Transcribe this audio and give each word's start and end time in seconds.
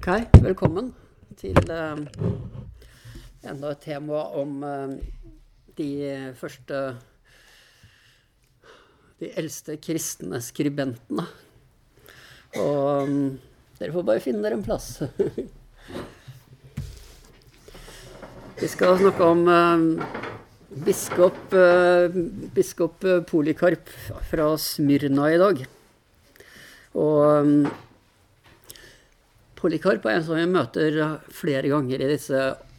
Ok, 0.00 0.30
velkommen 0.40 0.86
til 1.36 1.58
eh, 1.68 1.98
enda 3.44 3.72
et 3.74 3.82
tema 3.84 4.22
om 4.40 4.62
eh, 4.64 4.94
de 5.76 5.88
første 6.40 6.78
De 9.20 9.28
eldste 9.36 9.76
kristne 9.76 10.40
skribentene. 10.40 11.26
Og 12.62 13.10
um, 13.10 13.18
dere 13.76 13.92
får 13.98 14.06
bare 14.08 14.24
finne 14.24 14.40
dere 14.40 14.56
en 14.56 14.64
plass. 14.64 15.02
Vi 18.62 18.72
skal 18.72 18.96
snakke 19.04 19.30
om 19.34 19.44
eh, 19.52 19.84
biskop, 20.88 21.44
eh, 21.52 22.18
biskop 22.56 23.04
Polikarp 23.28 23.92
fra 24.32 24.48
Smyrna 24.56 25.28
i 25.28 25.38
dag. 25.44 25.64
Og 26.96 27.52
mm, 27.52 27.89
Polikarp 29.60 30.06
er 30.08 30.16
en 30.16 30.24
som 30.24 30.38
vi 30.38 30.46
møter 30.48 30.94
flere 31.36 31.68
ganger 31.68 32.00
i 32.00 32.08
disse 32.14 32.38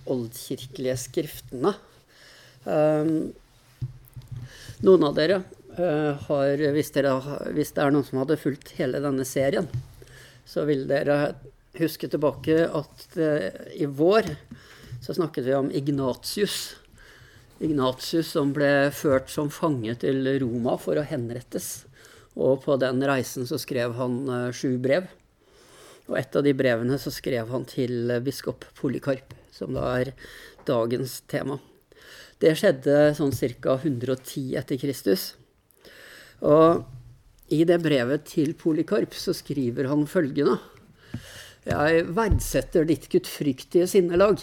oldkirkelige 0.09 0.95
skriftene. 0.97 1.75
Um, 2.65 3.29
noen 4.81 5.05
av 5.05 5.13
dere 5.17 5.43
uh, 5.77 6.17
har, 6.25 6.63
hvis, 6.73 6.89
dere, 6.95 7.13
hvis, 7.53 7.73
det 7.75 7.83
er 7.83 7.93
noen 7.93 8.07
som 8.07 8.23
hadde 8.23 8.39
fulgt 8.41 8.73
hele 8.79 9.01
denne 9.03 9.25
serien, 9.29 9.69
så 10.45 10.65
vil 10.65 10.87
dere 10.89 11.35
huske 11.77 12.09
tilbake 12.09 12.65
at 12.65 13.05
uh, 13.21 13.47
i 13.77 13.85
vår 13.85 14.33
så 15.05 15.13
snakket 15.17 15.45
vi 15.51 15.57
om 15.57 15.69
Ignatius. 15.69 16.75
Ignatius 17.61 18.33
som 18.33 18.57
ble 18.57 18.89
ført 18.93 19.29
som 19.29 19.53
fange 19.53 19.93
til 20.01 20.25
Roma 20.41 20.79
for 20.81 20.97
å 20.97 21.05
henrettes. 21.05 21.83
Og 22.33 22.63
på 22.65 22.73
den 22.81 23.05
reisen 23.05 23.45
så 23.45 23.61
skrev 23.61 23.93
han 24.01 24.21
uh, 24.29 24.49
sju 24.49 24.79
brev. 24.81 25.09
Og 26.09 26.17
et 26.19 26.35
av 26.35 26.45
de 26.45 26.53
brevene 26.57 26.97
så 27.01 27.13
skrev 27.13 27.51
han 27.53 27.67
til 27.69 28.09
biskop 28.25 28.65
Polikarp, 28.79 29.35
som 29.53 29.75
da 29.75 29.85
er 29.99 30.13
dagens 30.67 31.19
tema. 31.29 31.59
Det 32.41 32.55
skjedde 32.57 33.13
sånn 33.17 33.33
ca. 33.61 33.77
110 33.77 34.55
etter 34.57 34.79
Kristus. 34.81 35.35
Og 36.41 36.81
i 37.53 37.61
det 37.67 37.77
brevet 37.83 38.25
til 38.31 38.55
Polikarp 38.57 39.13
så 39.13 39.35
skriver 39.35 39.89
han 39.91 40.07
følgende 40.09 40.57
Jeg 41.67 42.05
verdsetter 42.17 42.87
ditt 42.89 43.05
gudfryktige 43.11 43.85
sinnelag. 43.87 44.41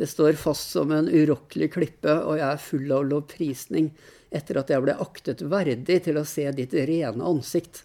Det 0.00 0.08
står 0.08 0.38
fast 0.40 0.72
som 0.72 0.94
en 0.96 1.10
urokkelig 1.12 1.68
klippe, 1.74 2.14
og 2.24 2.38
jeg 2.38 2.46
er 2.46 2.62
full 2.64 2.94
av 2.96 3.04
lovprisning 3.10 3.90
etter 4.32 4.56
at 4.56 4.70
jeg 4.72 4.80
ble 4.86 4.94
aktet 5.02 5.42
verdig 5.50 5.98
til 6.06 6.16
å 6.16 6.24
se 6.24 6.46
ditt 6.56 6.72
rene 6.72 7.26
ansikt 7.26 7.82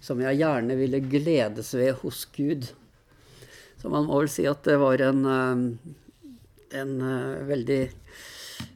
som 0.00 0.20
jeg 0.22 0.40
gjerne 0.40 0.76
ville 0.78 1.00
gledes 1.04 1.72
ved 1.74 1.98
hos 2.02 2.24
Gud. 2.34 2.70
Så 3.78 3.90
man 3.92 4.08
må 4.08 4.22
vel 4.22 4.30
si 4.32 4.46
at 4.50 4.64
det 4.66 4.78
var 4.80 5.02
en, 5.04 5.24
eh, 5.26 5.62
en 6.80 6.92
eh, 7.00 7.46
veldig 7.48 7.82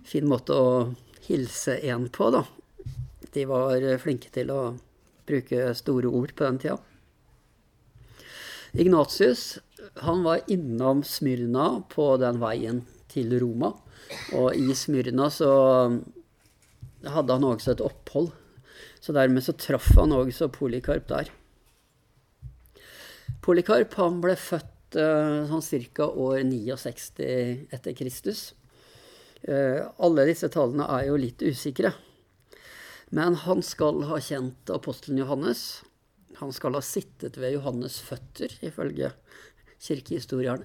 fin 0.06 0.28
måte 0.28 0.54
å 0.56 0.70
hilse 1.26 1.78
en 1.88 2.08
på, 2.12 2.30
da. 2.34 2.44
De 3.32 3.44
var 3.48 3.84
flinke 4.02 4.28
til 4.34 4.50
å 4.52 4.62
bruke 5.26 5.70
store 5.78 6.10
ord 6.10 6.34
på 6.36 6.44
den 6.44 6.58
tida. 6.60 6.78
Ignatius 8.72 9.58
han 9.94 10.22
var 10.22 10.40
innom 10.46 11.02
Smyrna 11.04 11.82
på 11.88 12.16
den 12.16 12.38
veien 12.40 12.82
til 13.12 13.34
Roma. 13.40 13.72
Og 14.36 14.56
i 14.56 14.74
Smyrna 14.76 15.28
så 15.32 15.52
hadde 17.02 17.36
han 17.36 17.48
også 17.48 17.74
et 17.74 17.84
opphold 17.84 18.32
så 19.02 19.14
dermed 19.16 19.42
så 19.42 19.54
traff 19.58 19.90
han 19.98 20.14
også 20.14 20.50
Polikarp 20.54 21.08
der. 21.10 21.30
Polikarp 23.42 23.96
han 23.98 24.20
ble 24.22 24.36
født 24.38 24.98
uh, 24.98 25.50
sånn 25.50 25.88
ca. 25.96 26.06
år 26.06 26.44
69 26.46 27.72
etter 27.74 27.96
Kristus. 27.98 28.52
Uh, 29.42 29.90
alle 29.98 30.28
disse 30.30 30.46
tallene 30.54 30.86
er 30.98 31.08
jo 31.08 31.18
litt 31.18 31.42
usikre. 31.42 31.90
Men 33.10 33.34
han 33.42 33.64
skal 33.66 34.04
ha 34.08 34.20
kjent 34.22 34.70
apostelen 34.72 35.18
Johannes. 35.20 35.82
Han 36.38 36.54
skal 36.54 36.78
ha 36.78 36.84
sittet 36.86 37.36
ved 37.42 37.58
Johannes' 37.58 37.98
føtter, 38.00 38.54
ifølge 38.64 39.10
kirkehistorieren 39.82 40.62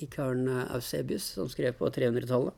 Ikaren 0.00 0.46
Eusebius, 0.74 1.26
som 1.36 1.50
skrev 1.50 1.76
på 1.78 1.90
300-tallet. 1.94 2.54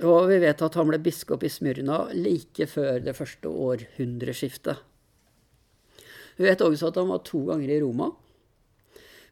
Og 0.00 0.30
vi 0.30 0.38
vet 0.40 0.62
at 0.64 0.76
han 0.78 0.88
ble 0.88 1.00
biskop 1.02 1.42
i 1.44 1.50
Smyrna 1.52 2.06
like 2.16 2.64
før 2.70 3.02
det 3.04 3.16
første 3.18 3.50
århundreskiftet. 3.50 4.80
Vi 6.40 6.46
vet 6.46 6.62
også 6.64 6.88
at 6.88 6.96
han 6.96 7.10
var 7.10 7.20
to 7.26 7.42
ganger 7.50 7.68
i 7.68 7.80
Roma. 7.82 8.08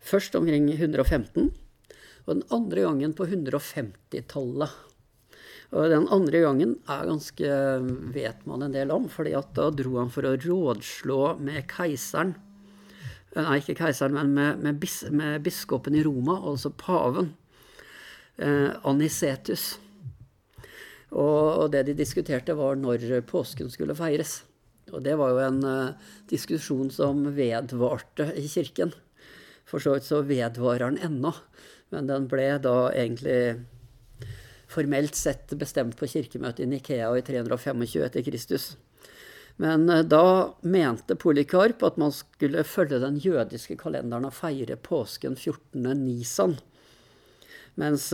Først 0.04 0.36
omkring 0.36 0.68
115, 0.74 1.48
og 2.26 2.34
den 2.34 2.44
andre 2.52 2.84
gangen 2.84 3.14
på 3.16 3.24
150-tallet. 3.24 4.76
Og 5.72 5.88
den 5.92 6.06
andre 6.12 6.42
gangen 6.44 6.76
er 6.88 7.08
ganske 7.08 7.48
vet 8.12 8.44
man 8.48 8.64
en 8.64 8.76
del 8.76 8.92
om, 8.92 9.08
fordi 9.12 9.34
da 9.56 9.70
dro 9.72 9.96
han 9.98 10.12
for 10.12 10.28
å 10.28 10.36
rådslå 10.36 11.18
med 11.44 11.64
keiseren. 11.72 12.36
Nei, 13.36 13.58
ikke 13.60 13.76
keiseren, 13.80 14.16
men 14.16 14.32
med, 14.36 14.62
med, 14.64 14.78
bis, 14.80 15.02
med 15.12 15.42
biskopen 15.44 15.96
i 15.96 16.04
Roma, 16.04 16.38
altså 16.48 16.72
paven. 16.72 17.34
Eh, 18.36 18.72
Anisetus. 18.88 19.74
Og, 21.14 21.70
det 21.72 21.86
de 21.88 21.96
diskuterte, 21.96 22.56
var 22.56 22.76
når 22.76 23.22
påsken 23.28 23.70
skulle 23.72 23.96
feires. 23.96 24.42
Og 24.92 25.02
det 25.04 25.16
var 25.20 25.32
jo 25.32 25.40
en 25.44 25.60
uh, 25.64 26.12
diskusjon 26.28 26.90
som 26.92 27.26
vedvarte 27.36 28.30
i 28.36 28.46
kirken. 28.48 28.92
For 29.68 29.82
så 29.84 29.96
vidt 29.96 30.08
så 30.08 30.22
vedvarer 30.24 30.88
den 30.88 31.02
ennå. 31.04 31.34
Men 31.92 32.08
den 32.08 32.28
ble 32.28 32.50
da 32.64 32.76
egentlig 32.92 33.64
formelt 34.68 35.16
sett 35.16 35.54
bestemt 35.56 35.96
på 35.96 36.08
kirkemøtet 36.08 36.66
i 36.66 36.68
Nikea 36.68 37.08
i 37.16 37.24
325 37.24 38.04
etter 38.04 38.24
Kristus. 38.24 38.70
Men 39.60 39.88
uh, 39.90 40.04
da 40.04 40.54
mente 40.60 41.16
Polikarp 41.20 41.84
at 41.88 42.00
man 42.00 42.12
skulle 42.14 42.64
følge 42.68 43.00
den 43.02 43.20
jødiske 43.20 43.78
kalenderen 43.80 44.28
og 44.28 44.36
feire 44.36 44.76
påsken 44.76 45.36
14. 45.36 45.88
Nisan. 46.04 46.58
Mens 47.78 48.08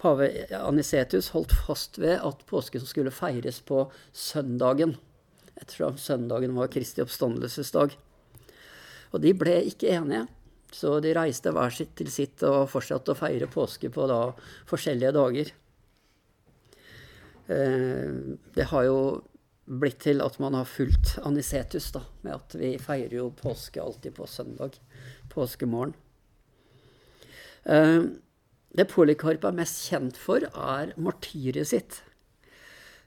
pave 0.00 0.28
Anisetus 0.56 1.32
holdt 1.34 1.52
fast 1.66 1.98
ved 2.00 2.22
at 2.24 2.44
påsken 2.48 2.84
skulle 2.86 3.12
feires 3.12 3.60
på 3.60 3.84
søndagen, 4.16 4.96
ettersom 5.60 5.98
søndagen 6.00 6.56
var 6.56 6.70
Kristi 6.72 7.04
oppstandelsesdag. 7.04 7.92
Og 9.12 9.20
de 9.20 9.34
ble 9.36 9.58
ikke 9.68 9.92
enige, 9.92 10.24
så 10.72 10.96
de 11.04 11.12
reiste 11.12 11.52
hver 11.52 11.74
sitt 11.76 11.92
til 11.98 12.08
sitt 12.12 12.40
og 12.48 12.70
fortsatte 12.72 13.12
å 13.12 13.18
feire 13.18 13.50
påske 13.52 13.92
på 13.92 14.08
da 14.08 14.22
forskjellige 14.70 15.12
dager. 15.18 15.52
Eh, 17.52 18.16
det 18.56 18.70
har 18.72 18.88
jo 18.88 18.98
blitt 19.68 20.00
til 20.08 20.24
at 20.24 20.40
man 20.40 20.56
har 20.56 20.68
fulgt 20.68 21.18
Anisetus, 21.22 21.92
da, 21.92 22.06
med 22.24 22.38
at 22.38 22.56
vi 22.56 22.72
feirer 22.80 23.18
jo 23.20 23.28
påske 23.36 23.82
alltid 23.82 24.16
på 24.16 24.26
søndag. 24.26 24.80
Påskemorgen. 25.32 25.92
Det 28.72 28.88
Polikarp 28.88 29.44
er 29.44 29.56
mest 29.56 29.84
kjent 29.90 30.16
for, 30.16 30.46
er 30.48 30.94
martyret 30.96 31.68
sitt. 31.68 32.00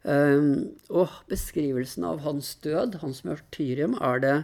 Um, 0.05 0.77
og 0.93 1.09
beskrivelsen 1.31 2.05
av 2.05 2.21
hans 2.21 2.51
død, 2.61 2.99
hans 3.01 3.23
martyrium, 3.25 3.95
er 3.97 4.21
det 4.21 4.35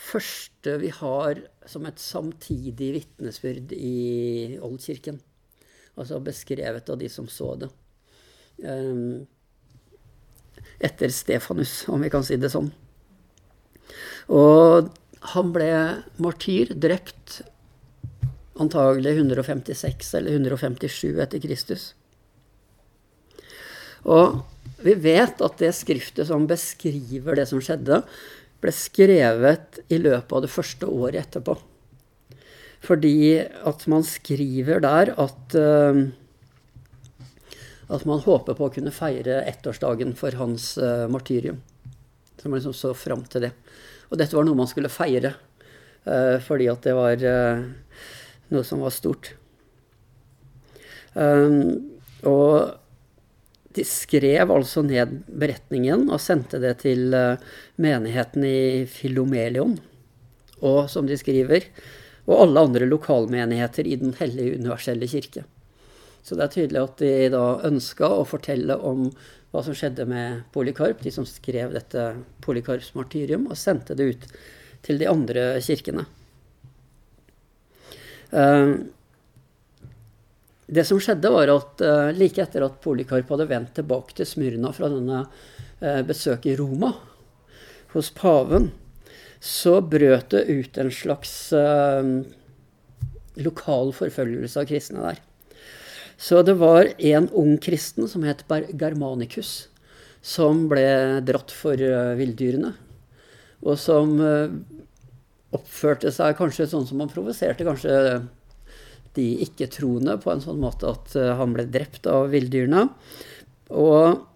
første 0.00 0.78
vi 0.80 0.92
har 0.96 1.42
som 1.68 1.84
et 1.84 2.00
samtidig 2.00 2.94
vitnesbyrd 2.96 3.74
i 3.76 4.56
Oldkirken. 4.64 5.20
Altså 6.00 6.22
beskrevet 6.24 6.88
av 6.88 6.96
de 7.02 7.10
som 7.12 7.28
så 7.28 7.52
det. 7.60 7.68
Um, 8.64 9.28
etter 10.80 11.12
Stefanus, 11.12 11.84
om 11.92 12.00
vi 12.00 12.08
kan 12.12 12.24
si 12.24 12.40
det 12.40 12.52
sånn. 12.54 12.72
Og 14.32 14.88
han 15.34 15.52
ble 15.52 15.72
martyr, 16.22 16.72
drept 16.72 17.42
antagelig 18.60 19.16
156 19.16 20.14
eller 20.18 20.36
157 20.36 21.20
etter 21.22 21.42
Kristus. 21.42 21.90
Og 24.08 24.40
vi 24.80 24.94
vet 24.96 25.42
at 25.44 25.58
det 25.60 25.72
skriftet 25.76 26.28
som 26.30 26.46
beskriver 26.48 27.36
det 27.36 27.48
som 27.50 27.60
skjedde, 27.64 28.00
ble 28.60 28.72
skrevet 28.76 29.80
i 29.88 29.98
løpet 30.00 30.32
av 30.36 30.44
det 30.44 30.52
første 30.52 30.88
året 30.88 31.20
etterpå. 31.24 31.56
Fordi 32.84 33.40
at 33.68 33.84
man 33.92 34.04
skriver 34.08 34.80
der 34.84 35.12
at 35.20 35.56
uh, 35.56 36.00
at 37.90 38.04
man 38.06 38.22
håper 38.22 38.54
på 38.54 38.68
å 38.68 38.72
kunne 38.72 38.94
feire 38.94 39.40
ettårsdagen 39.50 40.14
for 40.18 40.36
hans 40.38 40.76
uh, 40.78 41.08
martyrium. 41.10 41.58
Så 42.38 42.48
man 42.48 42.60
liksom 42.60 42.76
så 42.76 42.92
fram 42.94 43.24
til 43.28 43.48
det. 43.48 43.50
Og 44.08 44.20
dette 44.20 44.36
var 44.36 44.46
noe 44.46 44.58
man 44.58 44.70
skulle 44.70 44.92
feire, 44.92 45.34
uh, 46.06 46.38
fordi 46.44 46.70
at 46.70 46.86
det 46.86 46.94
var 46.96 47.24
noe 48.50 48.66
som 48.66 48.82
var 48.84 48.94
stort. 48.94 49.34
Um, 51.14 51.90
og 52.26 52.76
de 53.74 53.84
skrev 53.86 54.50
altså 54.50 54.82
ned 54.86 55.20
beretningen 55.26 56.08
og 56.10 56.22
sendte 56.22 56.58
det 56.62 56.76
til 56.82 57.14
uh, 57.14 57.40
menigheten 57.82 58.46
i 58.46 58.86
Filomelion. 58.90 59.78
og, 60.60 60.90
som 60.92 61.06
de 61.08 61.16
skriver, 61.16 61.64
og 62.28 62.42
alle 62.44 62.60
andre 62.66 62.86
lokalmenigheter 62.86 63.86
i 63.88 63.96
Den 63.96 64.12
hellige 64.18 64.58
universelle 64.60 65.08
kirke. 65.08 65.44
Så 66.22 66.36
det 66.36 66.44
er 66.44 66.52
tydelig 66.52 66.80
at 66.82 67.00
de 67.00 67.28
da 67.32 67.44
ønska 67.64 68.10
å 68.12 68.26
fortelle 68.28 68.76
om 68.76 69.06
hva 69.50 69.62
som 69.64 69.74
skjedde 69.74 70.04
med 70.06 70.42
Polikarp, 70.52 71.00
de 71.02 71.10
som 71.10 71.26
skrev 71.26 71.72
dette 71.74 72.10
Polikarps 72.44 72.92
martyrium, 72.94 73.48
og 73.48 73.58
sendte 73.58 73.96
det 73.96 74.10
ut 74.12 74.26
til 74.84 75.00
de 75.00 75.08
andre 75.08 75.54
kirkene. 75.64 76.04
Uh, 78.30 78.90
det 80.70 80.84
som 80.86 81.00
skjedde, 81.02 81.30
var 81.34 81.50
at 81.50 81.82
uh, 81.82 82.10
like 82.14 82.38
etter 82.42 82.62
at 82.62 82.78
Polikarp 82.84 83.30
hadde 83.32 83.48
vendt 83.50 83.72
tilbake 83.74 84.14
til 84.14 84.28
Smyrna 84.28 84.70
fra 84.74 84.90
denne 84.92 85.24
uh, 85.26 86.02
besøket 86.06 86.52
i 86.52 86.58
Roma 86.60 86.92
hos 87.90 88.12
paven, 88.14 88.68
så 89.42 89.80
brøt 89.82 90.30
det 90.30 90.44
ut 90.46 90.78
en 90.78 90.92
slags 90.94 91.32
uh, 91.56 92.22
lokal 93.40 93.90
forfølgelse 93.96 94.62
av 94.62 94.70
kristne 94.70 95.02
der. 95.08 95.18
Så 96.20 96.44
det 96.46 96.54
var 96.60 96.86
en 96.86 97.26
ung 97.34 97.56
kristen 97.58 98.06
som 98.06 98.22
het 98.28 98.44
Germanicus, 98.78 99.66
som 100.22 100.68
ble 100.68 100.84
dratt 101.24 101.50
for 101.50 101.80
villdyrene. 102.18 102.74
Og 103.64 103.78
som 103.80 104.20
oppførte 105.56 106.12
seg 106.14 106.36
kanskje 106.38 106.68
sånn 106.70 106.86
som 106.86 107.02
han 107.02 107.10
provoserte 107.10 107.66
kanskje 107.66 107.94
de 109.18 109.26
ikke-troende 109.44 110.16
på 110.22 110.30
en 110.30 110.42
sånn 110.44 110.60
måte 110.62 110.90
at 110.90 111.14
eh, 111.18 111.32
han 111.38 111.54
ble 111.56 111.66
drept 111.70 112.06
av 112.10 112.30
villdyrene. 112.34 112.86
Og 113.74 114.26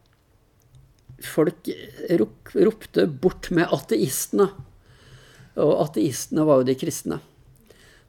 folk 1.24 1.70
ropte 2.18 3.06
'bort 3.06 3.50
med 3.54 3.70
ateistene'. 3.70 4.50
Og 5.62 5.72
ateistene 5.86 6.44
var 6.46 6.60
jo 6.60 6.68
de 6.68 6.74
kristne. 6.74 7.20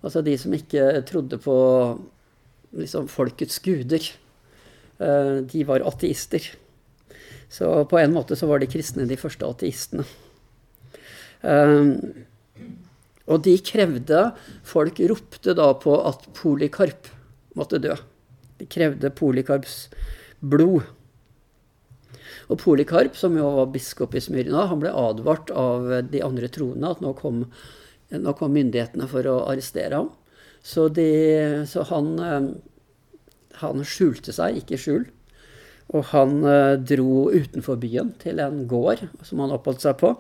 Altså 0.02 0.22
de 0.26 0.34
som 0.38 0.54
ikke 0.54 1.06
trodde 1.06 1.38
på 1.42 1.56
liksom, 2.74 3.08
folkets 3.08 3.60
guder. 3.62 4.02
Eh, 4.98 5.38
de 5.46 5.64
var 5.64 5.86
ateister. 5.86 6.42
Så 7.50 7.86
på 7.86 8.00
en 8.02 8.14
måte 8.14 8.36
så 8.36 8.50
var 8.50 8.60
de 8.60 8.70
kristne 8.70 9.06
de 9.06 9.18
første 9.18 9.46
ateistene. 9.46 10.06
Og 13.26 13.42
de 13.46 13.56
krevde 13.66 14.28
Folk 14.66 15.00
ropte 15.10 15.56
da 15.58 15.72
på 15.82 15.96
at 16.10 16.28
Polikarp 16.38 17.10
måtte 17.58 17.80
dø. 17.82 17.96
De 18.60 18.68
krevde 18.72 19.12
Polikarps 19.16 19.88
blod. 20.44 20.86
Og 22.52 22.60
Polikarp, 22.62 23.16
som 23.18 23.38
jo 23.40 23.48
var 23.58 23.72
biskop 23.74 24.14
i 24.16 24.22
Smyrna, 24.22 24.68
han 24.70 24.82
ble 24.84 24.92
advart 24.94 25.50
av 25.56 25.88
de 26.12 26.22
andre 26.24 26.50
troende 26.52 26.92
at 26.94 27.02
nå 27.02 27.16
kom, 27.18 27.46
nå 28.14 28.36
kom 28.38 28.54
myndighetene 28.54 29.08
for 29.10 29.26
å 29.32 29.40
arrestere 29.50 30.04
ham. 30.04 30.12
Så, 30.66 30.88
de, 30.94 31.10
så 31.70 31.84
han, 31.92 32.14
eh, 32.22 32.48
han, 33.62 33.84
skjulte 33.86 34.34
seg, 34.34 34.62
ikke 34.62 34.80
skjul. 34.82 35.04
Og 35.94 36.08
han 36.12 36.40
eh, 36.50 36.78
dro 36.82 37.28
utenfor 37.34 37.78
byen, 37.82 38.14
til 38.22 38.42
en 38.42 38.64
gård 38.70 39.06
som 39.26 39.44
han 39.44 39.54
oppholdt 39.54 39.86
seg 39.86 40.00
på. 40.02 40.14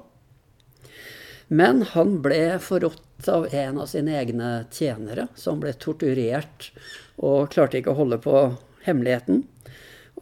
Men 1.48 1.84
han 1.94 2.20
ble 2.26 2.58
forrådt 2.62 3.28
av 3.30 3.48
en 3.54 3.78
av 3.82 3.90
sine 3.90 4.16
egne 4.18 4.52
tjenere, 4.74 5.28
som 5.38 5.60
ble 5.62 5.76
torturert 5.78 6.72
og 7.22 7.52
klarte 7.54 7.80
ikke 7.80 7.94
å 7.94 8.00
holde 8.00 8.20
på 8.24 8.40
hemmeligheten. 8.88 9.44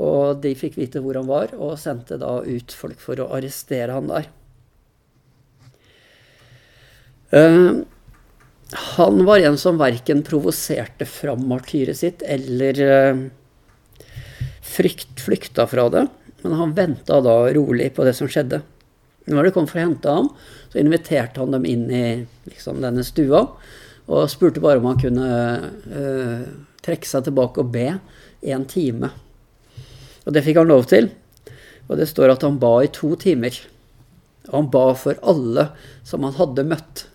Og 0.03 0.41
de 0.43 0.53
fikk 0.57 0.77
vite 0.79 1.01
hvor 1.03 1.17
han 1.19 1.29
var, 1.29 1.53
og 1.55 1.79
sendte 1.79 2.19
da 2.21 2.39
ut 2.43 2.73
folk 2.75 2.99
for 3.01 3.21
å 3.21 3.29
arrestere 3.37 3.95
han 3.95 4.09
der. 4.09 4.29
Uh, 7.33 7.83
han 8.97 9.23
var 9.25 9.41
en 9.41 9.57
som 9.57 9.79
verken 9.81 10.21
provoserte 10.25 11.05
fram 11.09 11.47
martyret 11.49 11.97
sitt 11.97 12.21
eller 12.25 12.81
uh, 12.81 13.23
frykt, 14.65 15.21
flykta 15.21 15.65
fra 15.69 15.87
det. 15.93 16.07
Men 16.43 16.57
han 16.59 16.75
venta 16.77 17.21
da 17.23 17.37
rolig 17.55 17.93
på 17.95 18.05
det 18.05 18.15
som 18.17 18.29
skjedde. 18.29 18.63
Når 19.29 19.47
de 19.47 19.51
kom 19.55 19.67
for 19.69 19.79
å 19.79 19.85
hente 19.85 20.11
ham, 20.11 20.33
så 20.73 20.79
inviterte 20.81 21.39
han 21.39 21.51
dem 21.53 21.65
inn 21.69 21.85
i 21.93 22.05
liksom, 22.49 22.79
denne 22.81 23.03
stua 23.05 23.43
og 24.09 24.29
spurte 24.31 24.59
bare 24.63 24.81
om 24.81 24.87
han 24.89 24.97
kunne 24.99 25.27
uh, 25.93 26.47
trekke 26.83 27.07
seg 27.07 27.27
tilbake 27.27 27.61
og 27.61 27.69
be 27.75 27.85
en 28.41 28.65
time. 28.67 29.11
Og 30.25 30.33
det 30.33 30.41
fikk 30.43 30.57
han 30.59 30.71
lov 30.71 30.87
til. 30.89 31.11
Og 31.85 31.95
det 32.01 32.09
står 32.09 32.33
at 32.33 32.43
han 32.43 32.57
ba 32.59 32.73
i 32.81 32.89
to 32.91 33.13
timer. 33.21 33.53
Og 34.49 34.57
han 34.57 34.69
ba 34.73 34.83
for 34.97 35.21
alle 35.21 35.69
som 36.01 36.25
han 36.25 36.35
hadde 36.39 36.65
møtt. 36.73 37.05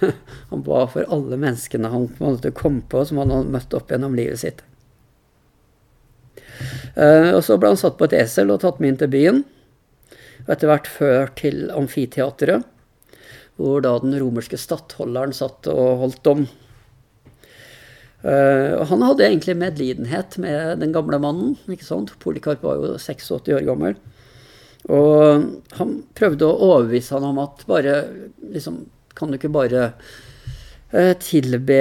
han 0.50 0.66
ba 0.66 0.82
for 0.90 1.06
alle 1.14 1.38
menneskene 1.38 1.94
han 1.94 2.10
måtte 2.18 2.52
komme 2.58 2.82
på, 2.90 3.06
som 3.06 3.22
han 3.22 3.32
hadde 3.32 3.54
møtt 3.54 3.78
opp 3.78 3.94
gjennom 3.94 4.18
livet 4.18 4.42
sitt. 4.42 4.64
Uh, 6.98 7.38
og 7.38 7.42
så 7.46 7.54
ble 7.54 7.70
han 7.70 7.80
satt 7.80 8.00
på 8.00 8.10
et 8.10 8.18
esel 8.18 8.50
og 8.50 8.64
tatt 8.66 8.82
med 8.82 8.96
inn 8.96 9.02
til 9.06 9.14
byen. 9.14 9.44
Og 10.46 10.56
etter 10.58 10.74
hvert 10.74 10.90
ført 10.90 11.38
til 11.38 11.68
amfiteatret 11.70 12.66
hvor 13.56 13.80
da 13.84 13.94
den 14.02 14.16
romerske 14.20 14.58
stattholderen 14.60 15.34
satt 15.36 15.68
og 15.72 16.02
holdt 16.02 16.30
om. 16.32 16.44
Uh, 18.26 18.82
han 18.90 19.04
hadde 19.06 19.26
egentlig 19.28 19.56
medlidenhet 19.60 20.36
med 20.42 20.82
den 20.82 20.92
gamle 20.94 21.20
mannen. 21.22 21.56
ikke 21.70 21.86
sant? 21.86 22.14
Polikarp 22.22 22.64
var 22.66 22.80
jo 22.80 22.96
86 22.98 23.30
år 23.54 23.66
gammel. 23.68 23.96
Og 24.92 25.46
han 25.78 25.96
prøvde 26.16 26.46
å 26.46 26.60
overbevise 26.70 27.16
han 27.16 27.26
om 27.26 27.40
at 27.42 27.64
bare 27.66 27.96
liksom, 28.54 28.84
Kan 29.16 29.32
du 29.32 29.38
ikke 29.38 29.48
bare 29.48 29.86
uh, 30.92 31.14
tilbe 31.22 31.80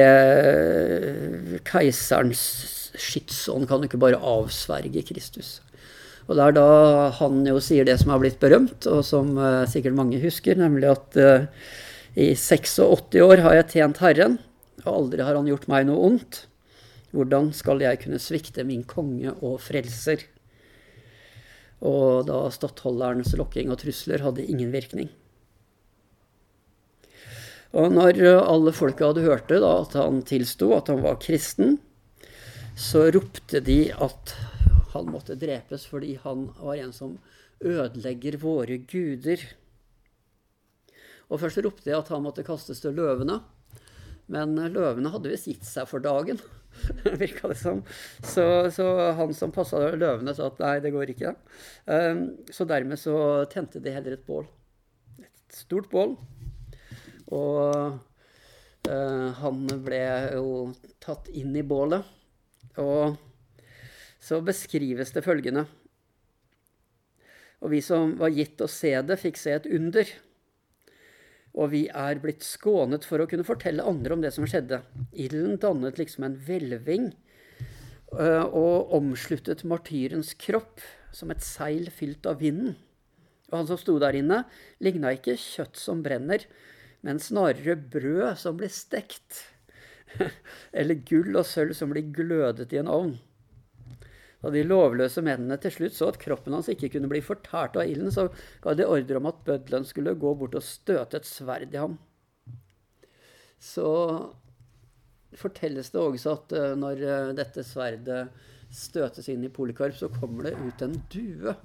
keiserens 1.67 2.45
skytsånd? 2.95 3.67
Kan 3.67 3.81
du 3.81 3.89
ikke 3.89 3.99
bare 3.99 4.21
avsverge 4.21 5.03
Kristus? 5.03 5.57
Og 6.25 6.37
det 6.37 6.45
er 6.45 6.55
da 6.57 6.69
han 7.19 7.43
jo 7.45 7.59
sier 7.61 7.85
det 7.85 7.99
som 8.01 8.11
har 8.13 8.21
blitt 8.21 8.39
berømt, 8.41 8.87
og 8.89 9.03
som 9.05 9.35
uh, 9.37 9.65
sikkert 9.69 9.97
mange 9.97 10.21
husker, 10.23 10.57
nemlig 10.57 10.89
at 10.89 11.19
uh, 11.21 11.45
i 12.17 12.31
86 12.33 13.19
år 13.21 13.43
har 13.45 13.57
jeg 13.59 13.71
tjent 13.75 14.01
Herren, 14.01 14.39
og 14.85 14.91
aldri 14.93 15.25
har 15.25 15.37
han 15.37 15.49
gjort 15.49 15.67
meg 15.69 15.85
noe 15.89 16.01
ondt. 16.09 16.45
Hvordan 17.15 17.51
skal 17.55 17.83
jeg 17.83 18.01
kunne 18.01 18.19
svikte 18.19 18.65
min 18.67 18.83
konge 18.87 19.35
og 19.37 19.59
frelser? 19.63 20.25
Og 21.85 22.25
da 22.27 22.41
stattholderens 22.51 23.35
lokking 23.37 23.69
og 23.71 23.79
trusler 23.83 24.23
hadde 24.25 24.47
ingen 24.47 24.73
virkning. 24.73 25.11
Og 27.75 27.91
når 27.91 28.21
alle 28.39 28.71
folka 28.75 29.11
hadde 29.11 29.25
hørt 29.27 29.49
det, 29.51 29.59
da, 29.61 29.73
at 29.83 29.95
han 29.99 30.23
tilsto 30.27 30.71
at 30.77 30.89
han 30.91 31.03
var 31.03 31.19
kristen, 31.23 31.77
så 32.79 33.05
ropte 33.11 33.61
de 33.63 33.79
at 33.91 34.35
han 34.95 35.11
måtte 35.11 35.37
drepes 35.39 35.85
fordi 35.91 36.15
han 36.23 36.47
var 36.57 36.79
en 36.79 36.93
som 36.95 37.17
ødelegger 37.65 38.39
våre 38.41 38.79
guder. 38.87 39.43
Og 41.29 41.41
først 41.41 41.61
ropte 41.65 41.89
jeg 41.89 41.99
at 41.99 42.11
han 42.13 42.23
måtte 42.23 42.45
kastes 42.45 42.81
til 42.83 42.95
løvene. 42.97 43.39
Men 44.31 44.55
løvene 44.73 45.11
hadde 45.13 45.31
visst 45.33 45.49
gitt 45.49 45.65
seg 45.67 45.87
for 45.89 46.01
dagen, 46.01 46.39
virka 47.21 47.51
det 47.51 47.57
som. 47.59 47.83
Så, 48.23 48.45
så, 48.73 48.87
han 49.17 49.33
som 49.37 49.53
passa 49.53 49.83
løvene, 49.93 50.33
sa 50.37 50.49
at 50.49 50.61
nei, 50.63 50.77
det 50.81 50.93
går 50.95 51.13
ikke. 51.13 51.35
Um, 51.85 52.25
så 52.49 52.65
dermed 52.69 53.01
så 53.01 53.17
tente 53.51 53.81
de 53.83 53.93
heller 53.93 54.17
et 54.17 54.25
bål. 54.25 54.47
Et 55.21 55.59
stort 55.59 55.91
bål. 55.91 56.15
Og 57.35 57.61
uh, 58.89 59.29
han 59.41 59.63
ble 59.85 60.01
jo 60.33 60.49
tatt 61.03 61.29
inn 61.33 61.53
i 61.57 61.65
bålet. 61.65 62.05
Og 62.81 63.15
så 64.25 64.41
beskrives 64.41 65.13
det 65.13 65.21
følgende 65.25 65.67
Og 67.61 67.71
vi 67.73 67.81
som 67.85 68.15
var 68.19 68.33
gitt 68.33 68.61
å 68.61 68.69
se 68.69 68.93
det, 69.05 69.19
fikk 69.21 69.37
se 69.39 69.53
et 69.55 69.67
under. 69.69 70.09
Og 71.55 71.71
vi 71.71 71.85
er 71.87 72.19
blitt 72.21 72.43
skånet 72.43 73.05
for 73.07 73.23
å 73.23 73.27
kunne 73.31 73.45
fortelle 73.47 73.85
andre 73.85 74.17
om 74.17 74.23
det 74.25 74.33
som 74.35 74.45
skjedde. 74.49 74.81
Ilden 75.13 75.55
dannet 75.61 76.01
liksom 76.01 76.27
en 76.27 76.35
hvelving 76.45 77.07
eh, 78.19 78.45
og 78.45 78.91
omsluttet 78.97 79.63
martyrens 79.63 80.33
kropp 80.41 80.83
som 81.15 81.31
et 81.31 81.45
seil 81.45 81.87
fylt 81.95 82.27
av 82.27 82.41
vinden. 82.43 82.75
Og 83.49 83.59
han 83.61 83.69
som 83.69 83.79
sto 83.79 83.95
der 84.03 84.17
inne, 84.19 84.43
ligna 84.83 85.13
ikke 85.15 85.37
kjøtt 85.39 85.79
som 85.79 86.01
brenner, 86.05 86.43
men 87.05 87.21
snarere 87.23 87.77
brød 87.77 88.41
som 88.41 88.59
blir 88.59 88.73
stekt. 88.73 89.45
Eller 90.77 90.99
gull 91.07 91.37
og 91.37 91.47
sølv 91.47 91.77
som 91.77 91.93
blir 91.93 92.11
glødet 92.13 92.73
i 92.75 92.81
en 92.81 92.91
ovn. 92.91 93.15
Da 94.45 94.51
de 94.53 94.61
lovløse 94.61 95.23
mennene 95.25 95.55
til 95.57 95.71
slutt 95.73 95.95
så 95.97 96.11
at 96.11 96.19
kroppen 96.21 96.53
hans 96.53 96.67
ikke 96.69 96.91
kunne 96.93 97.09
bli 97.09 97.17
fortært 97.25 97.79
av 97.81 97.89
ilden, 97.89 98.11
så 98.13 98.27
ga 98.61 98.75
de 98.77 98.85
ordre 98.85 99.17
om 99.17 99.29
at 99.31 99.39
bøddelen 99.47 99.87
skulle 99.89 100.13
gå 100.21 100.33
bort 100.37 100.53
og 100.59 100.61
støte 100.61 101.17
et 101.17 101.25
sverd 101.25 101.73
i 101.73 101.79
ham. 101.81 101.95
Så 103.57 103.87
fortelles 105.33 105.89
det 105.89 106.03
også 106.03 106.35
at 106.37 106.53
eh, 106.53 106.75
når 106.77 107.01
eh, 107.01 107.31
dette 107.39 107.65
sverdet 107.65 108.27
støtes 108.69 109.31
inn 109.33 109.47
i 109.47 109.49
Polikarp, 109.49 109.97
så 109.97 110.11
kommer 110.13 110.51
det 110.51 110.59
ut 110.61 110.85
en 110.85 110.93
due 111.09 111.55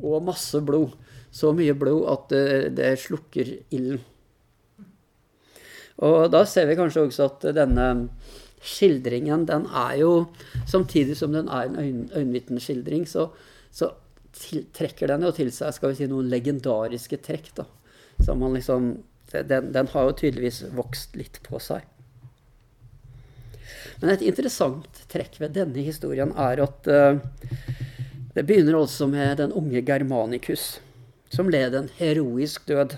og 0.00 0.24
masse 0.24 0.56
blod. 0.64 0.96
Så 1.28 1.52
mye 1.52 1.76
blod 1.76 2.08
at 2.14 2.32
det, 2.32 2.46
det 2.80 2.94
slukker 3.04 3.58
ilden. 3.68 4.00
Og 6.00 6.30
da 6.32 6.46
ser 6.48 6.64
vi 6.64 6.80
kanskje 6.80 7.04
også 7.04 7.28
at 7.28 7.50
denne 7.60 7.90
skildringen, 8.60 9.46
den 9.48 9.66
er 9.66 9.96
jo 10.02 10.12
Samtidig 10.68 11.16
som 11.16 11.32
den 11.32 11.48
er 11.48 11.66
en 11.66 12.10
øyenvitneskildring, 12.14 13.06
så, 13.08 13.30
så 13.72 13.92
til, 14.36 14.66
trekker 14.76 15.10
den 15.10 15.24
jo 15.26 15.32
til 15.34 15.50
seg 15.54 15.74
skal 15.74 15.92
vi 15.92 16.00
si, 16.00 16.08
noen 16.10 16.28
legendariske 16.30 17.18
trekk. 17.24 17.50
da. 17.56 17.66
Så 18.20 18.36
man 18.38 18.54
liksom, 18.54 18.92
den, 19.32 19.72
den 19.74 19.90
har 19.90 20.06
jo 20.06 20.18
tydeligvis 20.20 20.62
vokst 20.76 21.16
litt 21.18 21.40
på 21.46 21.58
seg. 21.62 21.86
Men 24.00 24.14
et 24.14 24.24
interessant 24.24 25.02
trekk 25.12 25.40
ved 25.40 25.56
denne 25.56 25.84
historien 25.84 26.32
er 26.38 26.62
at 26.64 26.88
uh, 26.88 27.18
det 28.36 28.46
begynner 28.46 28.78
altså 28.78 29.08
med 29.10 29.40
den 29.40 29.52
unge 29.56 29.82
Germanicus, 29.86 30.78
som 31.32 31.50
led 31.52 31.74
en 31.74 31.90
heroisk 31.98 32.68
død. 32.68 32.96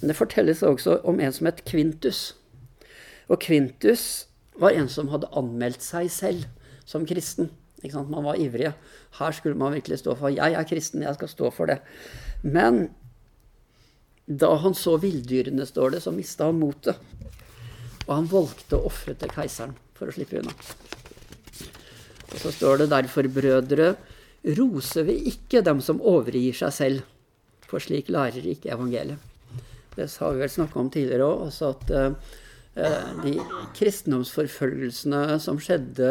Men 0.00 0.10
det 0.10 0.18
fortelles 0.18 0.64
også 0.66 1.00
om 1.04 1.20
en 1.20 1.32
som 1.32 1.48
het 1.48 1.64
Kvintus. 1.68 2.34
Og 3.30 3.40
Quintus 3.40 4.26
var 4.60 4.76
en 4.76 4.88
som 4.92 5.10
hadde 5.12 5.30
anmeldt 5.36 5.84
seg 5.84 6.10
selv 6.12 6.46
som 6.88 7.06
kristen. 7.08 7.50
Man 7.82 8.26
var 8.26 8.36
ivrig. 8.40 8.72
Her 9.16 9.32
skulle 9.32 9.56
man 9.56 9.72
virkelig 9.72 10.02
stå 10.02 10.14
for 10.14 10.28
'Jeg 10.28 10.52
er 10.52 10.64
kristen, 10.64 11.02
jeg 11.02 11.14
skal 11.14 11.28
stå 11.28 11.50
for 11.50 11.66
det'. 11.66 11.80
Men 12.42 12.90
da 14.26 14.54
han 14.56 14.74
så 14.74 14.96
villdyrene, 15.00 15.66
står 15.66 15.90
det, 15.90 16.02
så 16.02 16.12
mista 16.12 16.44
han 16.44 16.60
motet. 16.60 16.96
Og 18.06 18.14
han 18.14 18.28
valgte 18.30 18.76
å 18.76 18.86
ofre 18.86 19.14
til 19.14 19.28
keiseren 19.28 19.74
for 19.94 20.10
å 20.10 20.14
slippe 20.14 20.38
unna. 20.38 20.52
Og 22.30 22.38
så 22.38 22.52
står 22.52 22.78
det 22.78 22.90
derfor, 22.92 23.26
brødre, 23.26 23.96
roser 24.56 25.02
vi 25.08 25.16
ikke 25.32 25.64
dem 25.66 25.80
som 25.80 26.00
overgir 26.00 26.54
seg 26.54 26.72
selv, 26.72 27.02
for 27.66 27.82
slik 27.82 28.08
lærer 28.08 28.46
ikke 28.46 28.72
evangeliet. 28.72 29.18
Det 29.96 30.06
har 30.20 30.32
vi 30.32 30.44
vel 30.44 30.52
snakka 30.52 30.78
om 30.80 30.90
tidligere 30.90 31.26
òg, 31.26 31.50
at 31.66 31.90
uh, 31.90 32.14
de 32.74 33.32
kristendomsforfølgelsene 33.74 35.38
som 35.42 35.58
skjedde 35.58 36.10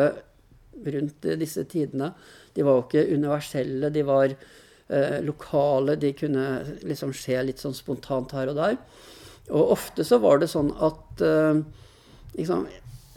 rundt 0.92 1.28
disse 1.39 1.63
tidene, 1.72 2.10
de 2.56 2.66
var 2.68 2.75
jo 2.78 2.84
ikke 2.84 3.16
universelle, 3.16 3.92
de 3.96 4.04
var 4.04 4.34
uh, 4.36 5.20
lokale, 5.24 5.96
de 6.01 6.12
kunne 6.20 6.44
liksom 6.84 7.13
skje 7.16 7.39
litt 7.48 7.63
sånn 7.63 7.78
spontant 7.78 8.36
her 8.36 8.51
og 8.51 8.60
der. 8.60 8.75
Og 9.50 9.74
ofte 9.78 10.04
så 10.06 10.20
var 10.22 10.44
det 10.44 10.51
sånn 10.51 10.74
at 10.84 11.24
liksom, 12.36 12.68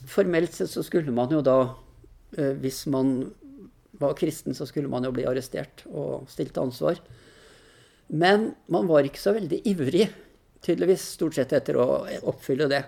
Formelt 0.09 0.55
sett 0.55 0.71
så 0.71 0.83
skulle 0.85 1.15
man 1.15 1.31
jo 1.33 1.41
da, 1.47 1.59
eh, 2.37 2.55
hvis 2.59 2.87
man 2.91 3.33
var 4.01 4.17
kristen, 4.19 4.55
så 4.55 4.67
skulle 4.67 4.91
man 4.91 5.05
jo 5.07 5.13
bli 5.15 5.27
arrestert 5.29 5.85
og 5.87 6.27
stilt 6.31 6.55
til 6.57 6.67
ansvar. 6.67 6.99
Men 8.09 8.51
man 8.67 8.89
var 8.91 9.07
ikke 9.07 9.23
så 9.23 9.35
veldig 9.37 9.61
ivrig, 9.71 10.09
tydeligvis, 10.63 11.07
stort 11.15 11.39
sett 11.39 11.55
etter 11.55 11.79
å 11.79 11.87
oppfylle 12.29 12.69
det. 12.71 12.83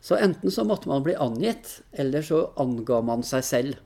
Så 0.00 0.16
enten 0.16 0.50
så 0.50 0.64
måtte 0.64 0.88
man 0.88 1.02
bli 1.02 1.14
angitt, 1.14 1.80
eller 1.92 2.22
så 2.22 2.52
anga 2.56 3.00
man 3.02 3.22
seg 3.26 3.44
selv. 3.44 3.76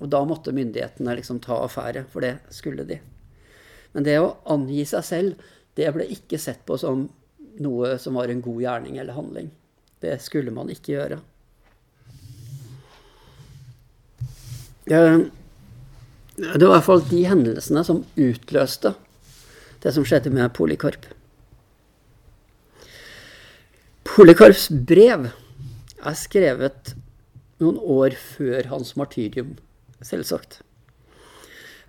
Og 0.00 0.08
da 0.08 0.22
måtte 0.24 0.54
myndighetene 0.56 1.16
liksom 1.18 1.40
ta 1.44 1.60
affære, 1.64 2.06
for 2.08 2.24
det 2.24 2.38
skulle 2.54 2.86
de. 2.88 3.00
Men 3.92 4.06
det 4.06 4.18
å 4.22 4.36
angi 4.50 4.84
seg 4.88 5.04
selv, 5.04 5.50
det 5.76 5.90
ble 5.94 6.06
ikke 6.12 6.38
sett 6.40 6.64
på 6.66 6.78
som 6.80 7.08
noe 7.60 7.96
som 8.00 8.16
var 8.16 8.30
en 8.30 8.40
god 8.44 8.62
gjerning 8.62 8.96
eller 8.98 9.16
handling. 9.16 9.50
Det 10.00 10.16
skulle 10.24 10.54
man 10.54 10.70
ikke 10.72 10.94
gjøre. 10.94 11.20
Det 14.90 15.00
var 16.40 16.56
i 16.56 16.72
hvert 16.72 16.86
fall 16.86 17.04
de 17.10 17.22
hendelsene 17.28 17.84
som 17.86 18.04
utløste 18.16 18.94
det 19.80 19.92
som 19.94 20.04
skjedde 20.04 20.32
med 20.32 20.52
Polikarp. 20.56 21.06
Polikarps 24.08 24.68
brev 24.70 25.28
er 26.06 26.18
skrevet 26.18 26.94
noen 27.60 27.78
år 27.80 28.16
før 28.16 28.68
hans 28.72 28.94
martyrium, 28.98 29.54
selvsagt. 30.04 30.60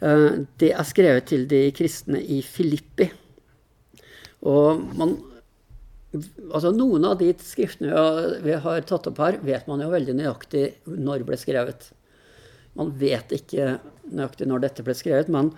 Eh, 0.01 0.43
det 0.61 0.71
er 0.73 0.87
skrevet 0.87 1.29
til 1.31 1.47
de 1.49 1.63
kristne 1.75 2.21
i 2.21 2.41
Filippi. 2.45 3.11
Og 4.47 4.87
man 4.97 5.19
Altså 6.51 6.73
Noen 6.75 7.05
av 7.07 7.13
de 7.21 7.29
skriftene 7.39 8.41
vi 8.43 8.51
har 8.59 8.81
tatt 8.83 9.05
opp 9.07 9.19
her, 9.23 9.37
vet 9.47 9.63
man 9.69 9.79
jo 9.79 9.93
veldig 9.93 10.17
nøyaktig 10.17 10.63
når 10.91 11.23
ble 11.23 11.37
skrevet. 11.39 11.85
Man 12.75 12.91
vet 12.99 13.31
ikke 13.31 13.77
nøyaktig 14.11 14.49
når 14.51 14.65
dette 14.65 14.83
ble 14.83 14.95
skrevet, 14.97 15.31
men 15.31 15.53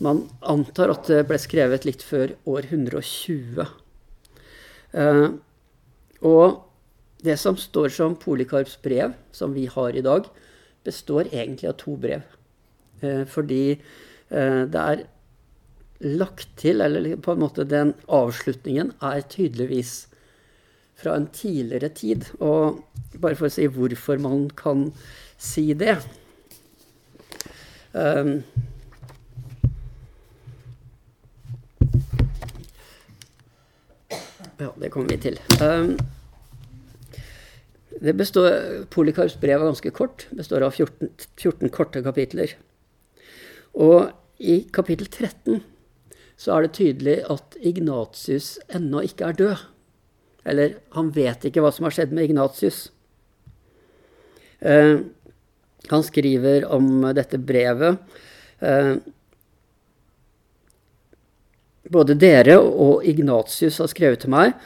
man 0.00 0.22
antar 0.40 0.94
at 0.94 1.10
det 1.12 1.26
ble 1.28 1.36
skrevet 1.36 1.84
litt 1.84 2.00
før 2.00 2.32
år 2.48 2.70
120. 2.70 3.60
Eh, 4.96 5.26
og 6.24 6.46
det 7.22 7.36
som 7.40 7.56
står 7.56 7.88
som 7.94 8.16
Polikarps 8.16 8.78
brev, 8.82 9.12
som 9.32 9.54
vi 9.54 9.66
har 9.66 9.96
i 9.96 10.04
dag, 10.04 10.28
består 10.84 11.28
egentlig 11.32 11.68
av 11.68 11.78
to 11.80 11.96
brev. 12.00 12.22
Eh, 13.00 13.24
fordi 13.28 13.64
eh, 13.72 14.62
det 14.68 14.84
er 14.84 15.04
lagt 16.00 16.48
til, 16.60 16.80
eller 16.80 17.16
på 17.20 17.34
en 17.34 17.42
måte 17.42 17.68
den 17.68 17.92
avslutningen, 18.08 18.94
er 19.04 19.26
tydeligvis 19.28 20.06
fra 21.00 21.16
en 21.16 21.28
tidligere 21.32 21.88
tid. 21.96 22.24
Og 22.40 22.80
bare 23.20 23.36
for 23.36 23.48
å 23.48 23.52
si 23.52 23.68
hvorfor 23.68 24.20
man 24.20 24.48
kan 24.56 24.88
si 25.40 25.70
det 25.76 25.96
um, 27.92 28.40
Ja, 34.60 34.68
det 34.76 34.90
kommer 34.92 35.08
vi 35.08 35.16
til. 35.24 35.38
Um, 35.64 35.94
det 38.00 38.14
består, 38.16 38.86
Polikarps 38.92 39.36
brev 39.40 39.60
er 39.60 39.68
ganske 39.68 39.92
kort. 39.92 40.24
Består 40.32 40.64
av 40.64 40.72
14, 40.72 41.10
14 41.36 41.72
korte 41.74 42.00
kapitler. 42.04 42.54
Og 43.76 44.08
i 44.40 44.62
kapittel 44.72 45.10
13 45.10 45.60
så 46.40 46.54
er 46.54 46.64
det 46.64 46.76
tydelig 46.78 47.18
at 47.28 47.58
Ignatius 47.60 48.54
ennå 48.72 49.04
ikke 49.04 49.28
er 49.28 49.36
død. 49.36 49.66
Eller 50.48 50.78
han 50.96 51.12
vet 51.12 51.44
ikke 51.44 51.60
hva 51.60 51.72
som 51.76 51.84
har 51.84 51.92
skjedd 51.98 52.14
med 52.16 52.30
Ignatius. 52.30 52.86
Eh, 54.64 54.96
han 55.92 56.04
skriver 56.06 56.64
om 56.72 57.04
dette 57.16 57.36
brevet. 57.36 58.00
Eh, 58.64 58.94
både 61.92 62.16
dere 62.16 62.56
og 62.60 63.04
Ignatius 63.04 63.82
har 63.82 63.92
skrevet 63.92 64.24
til 64.24 64.32
meg 64.32 64.56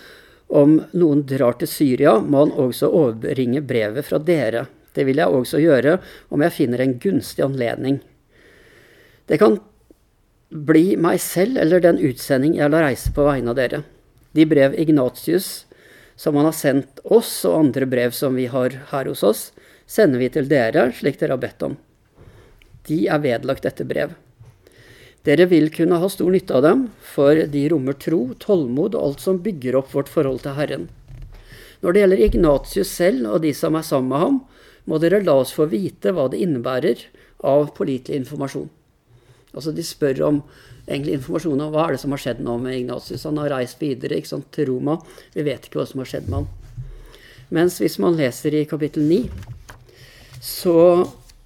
om 0.54 0.78
noen 0.94 1.24
drar 1.26 1.58
til 1.58 1.70
Syria, 1.70 2.16
må 2.20 2.44
han 2.44 2.54
også 2.64 2.90
overbringe 2.94 3.62
brevet 3.66 4.06
fra 4.06 4.20
dere. 4.22 4.66
Det 4.94 5.06
vil 5.08 5.18
jeg 5.18 5.38
også 5.40 5.60
gjøre 5.62 5.98
om 6.30 6.44
jeg 6.44 6.54
finner 6.54 6.84
en 6.84 6.96
gunstig 7.02 7.42
anledning. 7.42 7.98
Det 9.26 9.40
kan 9.40 9.58
bli 10.54 10.94
meg 11.00 11.18
selv 11.22 11.58
eller 11.58 11.82
den 11.82 11.98
utsending 11.98 12.54
jeg 12.60 12.70
lar 12.70 12.86
reise 12.86 13.10
på 13.14 13.26
vegne 13.26 13.50
av 13.50 13.58
dere. 13.58 13.82
De 14.34 14.46
brev 14.46 14.76
Ignatius 14.78 15.64
som 16.16 16.36
han 16.38 16.46
har 16.46 16.54
sendt 16.54 17.00
oss, 17.04 17.42
og 17.44 17.58
andre 17.58 17.86
brev 17.90 18.14
som 18.14 18.36
vi 18.38 18.46
har 18.46 18.76
her 18.92 19.10
hos 19.10 19.24
oss, 19.26 19.48
sender 19.86 20.22
vi 20.22 20.30
til 20.30 20.46
dere, 20.48 20.92
slik 20.94 21.18
dere 21.18 21.34
har 21.34 21.42
bedt 21.42 21.64
om. 21.66 21.74
De 22.86 23.06
er 23.10 23.22
vedlagt 23.24 23.66
dette 23.66 23.86
brev. 23.88 24.14
Dere 25.24 25.46
vil 25.48 25.70
kunne 25.72 25.98
ha 26.02 26.08
stor 26.12 26.32
nytte 26.34 26.58
av 26.58 26.66
dem, 26.66 26.82
for 27.00 27.38
de 27.48 27.62
rommer 27.72 27.96
tro, 27.96 28.34
tålmod 28.40 28.96
og 28.96 29.06
alt 29.06 29.24
som 29.24 29.40
bygger 29.44 29.78
opp 29.80 29.94
vårt 29.94 30.10
forhold 30.12 30.42
til 30.44 30.56
Herren. 30.58 30.90
Når 31.80 31.92
det 31.92 32.02
gjelder 32.02 32.24
Ignatius 32.26 32.92
selv 32.92 33.30
og 33.30 33.40
de 33.44 33.54
som 33.56 33.76
er 33.76 33.86
sammen 33.86 34.12
med 34.12 34.20
ham, 34.20 34.36
må 34.84 35.00
dere 35.00 35.22
la 35.24 35.38
oss 35.40 35.54
få 35.56 35.66
vite 35.72 36.12
hva 36.12 36.26
det 36.32 36.42
innebærer 36.44 37.06
av 37.44 37.70
pålitelig 37.76 38.20
informasjon. 38.20 38.68
Altså 39.54 39.72
De 39.72 39.84
spør 39.86 40.20
om 40.28 40.42
egentlig 40.84 41.16
informasjon 41.18 41.60
om 41.62 41.72
hva 41.72 41.86
er 41.86 41.94
det 41.94 42.02
som 42.02 42.12
har 42.12 42.20
skjedd 42.20 42.44
nå 42.44 42.58
med 42.60 42.76
Ignatius. 42.82 43.24
Han 43.24 43.40
har 43.40 43.52
reist 43.54 43.80
videre 43.80 44.18
ikke 44.20 44.32
sant, 44.34 44.50
til 44.52 44.68
Roma. 44.72 44.98
Vi 45.32 45.44
vet 45.46 45.68
ikke 45.68 45.80
hva 45.80 45.88
som 45.88 46.02
har 46.02 46.10
skjedd 46.10 46.28
med 46.28 46.42
han. 46.42 46.48
Mens 47.54 47.78
hvis 47.80 47.96
man 48.02 48.16
leser 48.18 48.56
i 48.56 48.64
kapittel 48.68 49.06
9, 49.08 49.22
så 50.44 50.76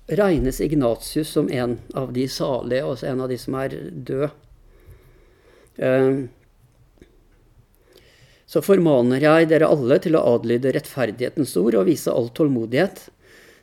regnes 0.08 0.60
Ignatius 0.60 1.28
som 1.28 1.50
en 1.50 1.78
av 1.94 2.12
de 2.12 2.28
salige, 2.28 2.84
altså 2.84 3.06
en 3.06 3.20
av 3.20 3.28
de 3.28 3.38
som 3.38 3.54
er 3.60 3.76
død. 3.92 4.28
Ehm, 5.76 6.28
så 8.48 8.62
formaner 8.64 9.20
jeg 9.20 9.50
dere 9.50 9.68
alle 9.68 9.98
til 10.00 10.16
å 10.16 10.24
adlyde 10.34 10.72
rettferdighetens 10.72 11.52
ord 11.60 11.76
og 11.76 11.88
vise 11.90 12.12
all 12.12 12.30
tålmodighet, 12.32 13.08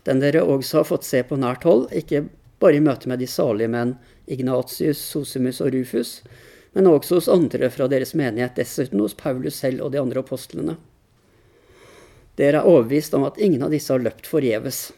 den 0.05 0.21
dere 0.21 0.43
også 0.45 0.83
har 0.83 0.89
fått 0.91 1.07
se 1.07 1.23
på 1.25 1.37
nært 1.41 1.65
hold, 1.65 1.87
ikke 1.89 2.27
bare 2.61 2.77
i 2.77 2.83
møte 2.83 3.09
med 3.09 3.19
de 3.19 3.27
salige 3.27 3.71
menn 3.73 3.95
Ignatius, 4.29 5.01
Sosimus 5.01 5.63
og 5.65 5.73
Rufus, 5.73 6.19
men 6.77 6.85
også 6.91 7.17
hos 7.17 7.31
andre 7.31 7.71
fra 7.73 7.87
deres 7.89 8.13
menighet, 8.13 8.53
dessuten 8.59 9.01
hos 9.01 9.17
Paulus 9.17 9.57
selv 9.63 9.87
og 9.87 9.95
de 9.95 10.01
andre 10.01 10.21
apostlene. 10.21 10.77
Dere 12.37 12.61
er 12.61 12.69
overbevist 12.69 13.15
om 13.17 13.25
at 13.25 13.39
ingen 13.41 13.63
av 13.65 13.73
disse 13.73 13.93
har 13.93 14.03
løpt 14.03 14.27
forgjeves. 14.29 14.89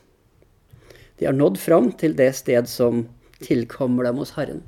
De 1.20 1.26
har 1.26 1.36
nådd 1.36 1.58
fram 1.60 1.92
til 1.98 2.16
det 2.18 2.32
sted 2.38 2.70
som 2.70 3.06
tilkommer 3.44 4.08
dem 4.08 4.20
hos 4.22 4.36
Herren. 4.38 4.64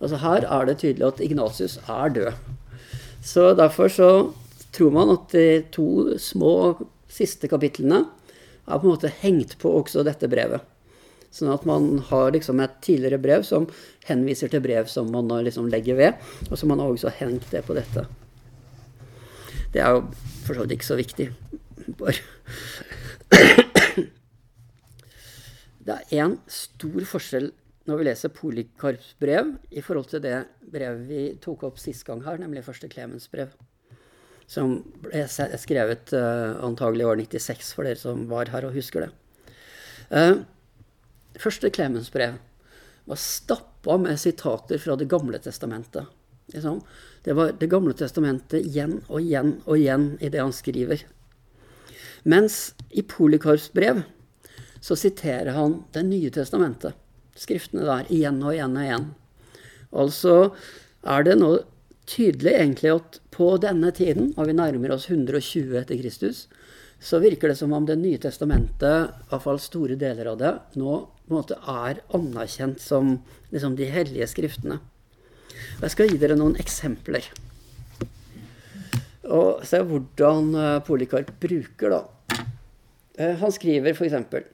Altså 0.00 0.20
Her 0.20 0.46
er 0.48 0.66
det 0.68 0.80
tydelig 0.82 1.06
at 1.08 1.22
Ignatius 1.24 1.78
er 1.88 2.12
død. 2.12 2.32
Så 3.24 3.54
Derfor 3.56 3.88
så 3.88 4.10
tror 4.74 4.90
man 4.90 5.14
at 5.14 5.32
de 5.32 5.64
to 5.72 6.18
små 6.18 6.76
siste 7.08 7.48
kapitlene 7.48 8.04
er 8.64 8.80
på 8.80 8.86
en 8.88 8.94
måte 8.94 9.12
hengt 9.22 9.56
på 9.60 9.70
også 9.78 10.04
dette 10.06 10.28
brevet. 10.28 10.64
Sånn 11.34 11.50
at 11.50 11.64
man 11.66 11.98
har 12.10 12.32
liksom 12.34 12.60
et 12.62 12.74
tidligere 12.84 13.18
brev 13.18 13.42
som 13.46 13.66
henviser 14.06 14.50
til 14.52 14.62
brev 14.62 14.86
som 14.90 15.08
man 15.10 15.30
liksom 15.46 15.66
legger 15.70 15.98
ved, 15.98 16.20
og 16.50 16.58
så 16.58 16.68
man 16.70 16.82
har 16.82 16.92
også 16.92 17.10
hengt 17.18 17.48
det 17.50 17.64
på 17.66 17.74
dette. 17.74 18.06
Det 19.74 19.82
er 19.82 19.96
jo 19.96 20.04
for 20.46 20.54
så 20.54 20.62
vidt 20.62 20.76
ikke 20.76 20.86
så 20.86 20.98
viktig. 20.98 21.28
Bare 21.98 22.14
Det 25.84 25.94
er 25.94 26.24
én 26.24 26.38
stor 26.48 27.04
forskjell 27.08 27.50
når 27.84 28.00
vi 28.00 28.06
leser 28.06 28.32
Polikarps 28.32 29.12
brev 29.20 29.52
i 29.68 29.82
forhold 29.84 30.08
til 30.08 30.22
det 30.24 30.38
brevet 30.72 31.04
vi 31.08 31.24
tok 31.44 31.66
opp 31.68 31.80
sist 31.80 32.06
gang 32.08 32.22
her, 32.24 32.40
nemlig 32.40 32.64
første 32.64 32.88
Klemens 32.88 33.28
brev. 33.32 33.52
Som 34.48 34.78
ble 35.04 35.26
skrevet 35.28 36.12
uh, 36.16 36.56
antagelig 36.64 37.04
i 37.04 37.10
år 37.10 37.20
96, 37.20 37.74
for 37.76 37.88
dere 37.88 38.00
som 38.00 38.24
var 38.30 38.52
her 38.52 38.64
og 38.68 38.76
husker 38.76 39.04
det. 39.04 39.10
Uh, 40.08 40.40
første 41.40 41.68
Klemens 41.72 42.08
brev 42.12 42.40
var 43.04 43.20
stappa 43.20 43.98
med 44.00 44.20
sitater 44.20 44.80
fra 44.80 44.96
Det 44.96 45.08
gamle 45.12 45.40
testamentet. 45.44 46.08
Liksom. 46.54 46.80
Det 47.24 47.36
var 47.36 47.52
Det 47.52 47.68
gamle 47.68 47.92
testamentet 47.92 48.64
igjen 48.64 49.02
og 49.08 49.20
igjen 49.20 49.58
og 49.66 49.76
igjen 49.76 50.14
i 50.20 50.32
det 50.32 50.40
han 50.40 50.56
skriver. 50.56 51.04
Mens 52.24 52.72
i 52.88 53.04
Polikarps 53.04 53.68
brev 53.76 54.00
så 54.84 54.96
siterer 55.00 55.54
han 55.56 55.78
Det 55.92 56.02
nye 56.04 56.30
testamentet, 56.32 56.92
skriftene 57.40 57.86
der, 57.88 58.10
igjen 58.12 58.42
og 58.44 58.52
igjen 58.52 58.76
og 58.76 58.84
igjen. 58.84 59.06
Altså 59.94 60.34
er 61.08 61.24
det 61.24 61.38
nå 61.40 61.54
tydelig 62.10 62.52
egentlig 62.52 62.92
at 62.92 63.18
på 63.32 63.54
denne 63.62 63.90
tiden, 63.96 64.32
og 64.36 64.50
vi 64.50 64.56
nærmer 64.56 64.92
oss 64.94 65.08
120 65.08 65.78
etter 65.80 65.98
Kristus, 65.98 66.44
så 67.00 67.20
virker 67.20 67.50
det 67.50 67.58
som 67.58 67.72
om 67.76 67.86
Det 67.88 67.96
nye 68.00 68.20
testamentet, 68.20 69.08
i 69.08 69.28
hvert 69.30 69.44
fall 69.44 69.60
store 69.60 69.96
deler 70.00 70.30
av 70.30 70.38
det, 70.40 70.52
nå 70.80 71.00
måte 71.32 71.56
er 71.68 72.02
anerkjent 72.16 72.80
som 72.80 73.18
liksom, 73.52 73.76
de 73.76 73.88
hellige 73.88 74.28
skriftene. 74.28 74.78
Jeg 75.80 75.92
skal 75.92 76.10
gi 76.10 76.18
dere 76.20 76.36
noen 76.36 76.56
eksempler. 76.60 77.26
Og 79.32 79.64
se 79.64 79.80
hvordan 79.80 80.50
eh, 80.60 80.80
Polikarp 80.84 81.30
bruker, 81.40 81.94
da. 81.94 82.42
Eh, 83.16 83.36
han 83.40 83.52
skriver 83.54 83.96
f.eks.: 83.96 84.44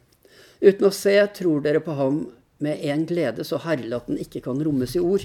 Uten 0.61 0.87
å 0.87 0.93
se 0.93 1.15
tror 1.37 1.63
dere 1.65 1.81
på 1.81 1.97
ham 1.97 2.23
med 2.61 2.83
en 2.93 3.07
glede 3.09 3.45
så 3.49 3.57
herlig 3.65 3.95
at 3.97 4.09
den 4.11 4.21
ikke 4.21 4.43
kan 4.45 4.61
rommes 4.61 4.93
i 4.97 5.01
ord. 5.01 5.25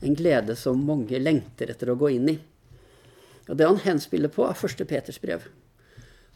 En 0.00 0.14
glede 0.14 0.54
som 0.58 0.84
mange 0.86 1.18
lengter 1.18 1.72
etter 1.72 1.90
å 1.90 1.98
gå 1.98 2.12
inn 2.14 2.30
i. 2.30 2.36
Og 3.48 3.56
Det 3.58 3.66
han 3.66 3.82
henspiller 3.82 4.30
på, 4.30 4.46
er 4.46 4.58
første 4.58 4.86
Peters 4.86 5.18
brev. 5.22 5.48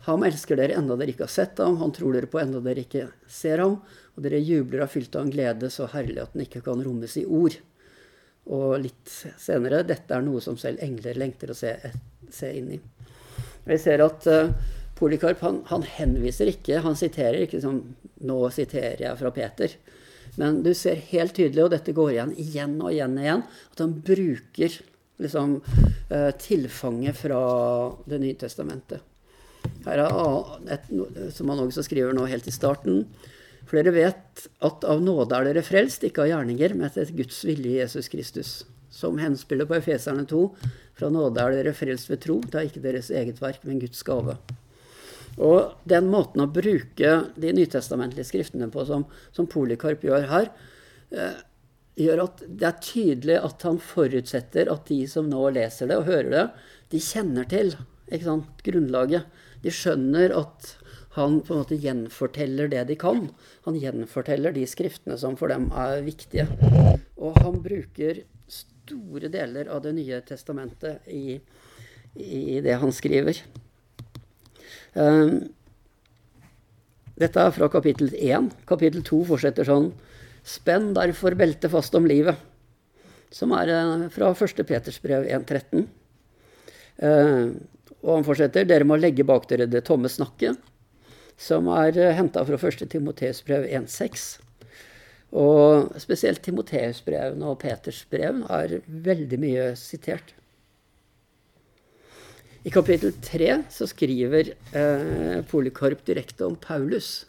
Ham 0.06 0.24
elsker 0.24 0.56
dere 0.56 0.78
enda 0.80 0.96
dere 0.96 1.12
ikke 1.12 1.26
har 1.26 1.32
sett 1.32 1.58
ham, 1.60 1.76
han 1.78 1.92
tror 1.92 2.14
dere 2.16 2.30
på 2.30 2.40
enda 2.40 2.62
dere 2.64 2.86
ikke 2.86 3.10
ser 3.28 3.60
ham, 3.60 3.76
og 4.16 4.24
dere 4.24 4.40
jubler 4.40 4.86
av 4.86 4.94
fylt 4.94 5.14
av 5.14 5.26
en 5.26 5.32
glede 5.34 5.68
så 5.70 5.86
herlig 5.92 6.22
at 6.22 6.32
den 6.34 6.46
ikke 6.46 6.62
kan 6.64 6.80
rommes 6.82 7.18
i 7.20 7.26
ord. 7.26 7.58
Og 8.50 8.78
litt 8.80 9.12
senere 9.38 9.84
dette 9.86 10.16
er 10.16 10.24
noe 10.24 10.40
som 10.42 10.56
selv 10.58 10.80
engler 10.82 11.18
lengter 11.20 11.52
å 11.52 11.58
se, 11.58 11.74
se 12.32 12.50
inn 12.56 12.72
i. 12.78 12.80
Vi 13.68 13.76
ser 13.78 14.00
at 14.02 14.26
uh, 14.26 14.48
Polikarp 15.00 15.40
han, 15.40 15.62
han, 15.70 15.84
henviser 15.96 16.52
ikke, 16.52 16.82
han 16.84 16.98
siterer 16.98 17.46
ikke 17.46 17.62
som 17.62 17.80
nå 18.20 18.38
siterer 18.52 19.00
jeg 19.00 19.18
fra 19.20 19.32
Peter. 19.32 19.76
Men 20.38 20.60
du 20.62 20.70
ser 20.76 21.00
helt 21.10 21.34
tydelig, 21.36 21.64
og 21.64 21.72
dette 21.72 21.94
går 21.96 22.12
igjen 22.12 22.34
igjen 22.38 22.76
og 22.78 22.92
igjen, 22.92 23.16
og 23.16 23.24
igjen 23.24 23.44
at 23.48 23.82
han 23.82 23.94
bruker 24.06 24.76
liksom, 25.20 25.56
eh, 26.10 26.30
tilfanget 26.38 27.16
fra 27.16 27.40
Det 28.06 28.20
nye 28.20 28.38
testamentet. 28.38 29.00
Her 29.84 30.04
er 30.04 30.72
et, 30.72 30.88
som 31.32 31.48
han 31.48 31.60
også 31.64 31.84
skriver 31.84 32.14
nå 32.16 32.26
helt 32.28 32.48
i 32.48 32.54
starten. 32.54 33.04
For 33.68 33.78
dere 33.78 33.92
vet 33.94 34.46
at 34.66 34.84
av 34.88 35.02
nåde 35.04 35.36
er 35.36 35.50
dere 35.50 35.64
frelst, 35.64 36.04
ikke 36.04 36.24
av 36.24 36.30
gjerninger, 36.32 36.74
men 36.76 36.88
etter 36.88 37.12
Guds 37.16 37.42
vilje 37.46 37.70
i 37.70 37.80
Jesus 37.80 38.08
Kristus. 38.12 38.54
Som 38.90 39.20
henspiller 39.22 39.68
på 39.68 39.76
Efeserne 39.78 40.26
2. 40.28 40.40
Fra 40.98 41.10
nåde 41.12 41.40
er 41.40 41.60
dere 41.60 41.76
frelst 41.76 42.10
ved 42.10 42.24
tro. 42.24 42.40
Det 42.42 42.58
er 42.58 42.66
ikke 42.68 42.84
deres 42.84 43.12
eget 43.14 43.40
verk, 43.40 43.62
men 43.68 43.80
Guds 43.80 44.02
gave. 44.06 44.36
Og 45.38 45.76
den 45.88 46.08
måten 46.10 46.42
å 46.42 46.50
bruke 46.50 47.12
de 47.36 47.52
nytestamentlige 47.54 48.28
skriftene 48.28 48.70
på, 48.72 48.84
som, 48.88 49.06
som 49.36 49.48
Polikarp 49.50 50.02
gjør 50.04 50.26
her, 50.30 50.50
eh, 51.14 51.38
gjør 52.00 52.24
at 52.24 52.42
det 52.48 52.66
er 52.68 52.82
tydelig 52.84 53.38
at 53.38 53.64
han 53.66 53.78
forutsetter 53.82 54.70
at 54.72 54.88
de 54.90 55.04
som 55.10 55.28
nå 55.30 55.50
leser 55.54 55.90
det 55.90 56.00
og 56.00 56.08
hører 56.10 56.30
det, 56.34 56.44
de 56.90 57.02
kjenner 57.04 57.48
til 57.50 57.74
sant, 58.24 58.62
grunnlaget. 58.66 59.26
De 59.62 59.72
skjønner 59.74 60.32
at 60.34 60.74
han 61.14 61.40
på 61.42 61.54
en 61.54 61.62
måte 61.62 61.78
gjenforteller 61.78 62.70
det 62.70 62.84
de 62.90 62.96
kan. 62.98 63.24
Han 63.66 63.78
gjenforteller 63.78 64.54
de 64.54 64.66
skriftene 64.70 65.18
som 65.18 65.36
for 65.38 65.50
dem 65.52 65.68
er 65.74 66.04
viktige. 66.06 66.46
Og 67.18 67.38
han 67.42 67.58
bruker 67.62 68.22
store 68.50 69.30
deler 69.30 69.70
av 69.70 69.82
Det 69.84 69.92
nye 69.94 70.20
testamentet 70.26 71.06
i, 71.10 71.38
i 72.14 72.60
det 72.62 72.78
han 72.82 72.94
skriver. 72.94 73.42
Ehm, 74.98 75.50
dette 77.20 77.42
er 77.42 77.52
fra 77.54 77.68
kapittel 77.70 78.10
1. 78.16 78.50
Kapittel 78.66 79.04
2 79.06 79.24
fortsetter 79.28 79.68
sånn 79.68 79.90
Spenn 80.46 80.94
derfor 80.96 81.36
beltet 81.36 81.70
fast 81.70 81.94
om 81.94 82.08
livet. 82.08 82.38
Som 83.30 83.52
er 83.54 83.70
eh, 83.74 84.06
fra 84.14 84.32
1. 84.32 84.64
Peters 84.66 84.98
brev 85.02 85.28
1.13. 85.28 85.84
Ehm, 87.04 87.52
og 88.00 88.14
han 88.16 88.26
fortsetter 88.26 88.64
Dere 88.64 88.88
må 88.88 88.96
legge 88.96 89.26
bak 89.28 89.46
dere 89.50 89.68
det 89.70 89.84
tomme 89.86 90.08
snakket. 90.08 90.58
Som 91.40 91.68
er 91.76 91.98
eh, 91.98 92.14
henta 92.16 92.44
fra 92.48 92.56
1. 92.56 92.88
Timoteus 92.90 93.44
brev 93.46 93.68
1.6. 93.68 94.30
Og 95.30 95.92
spesielt 96.02 96.42
Timoteus-brevene 96.42 97.52
og 97.52 97.60
Peters 97.62 98.02
brev 98.10 98.40
er 98.50 98.80
veldig 98.88 99.38
mye 99.38 99.68
sitert. 99.78 100.34
I 102.62 102.70
kapittel 102.70 103.12
tre 103.24 103.62
så 103.72 103.86
skriver 103.88 104.52
eh, 104.76 105.40
Polikorp 105.48 106.02
direkte 106.04 106.44
om 106.44 106.58
Paulus. 106.60 107.24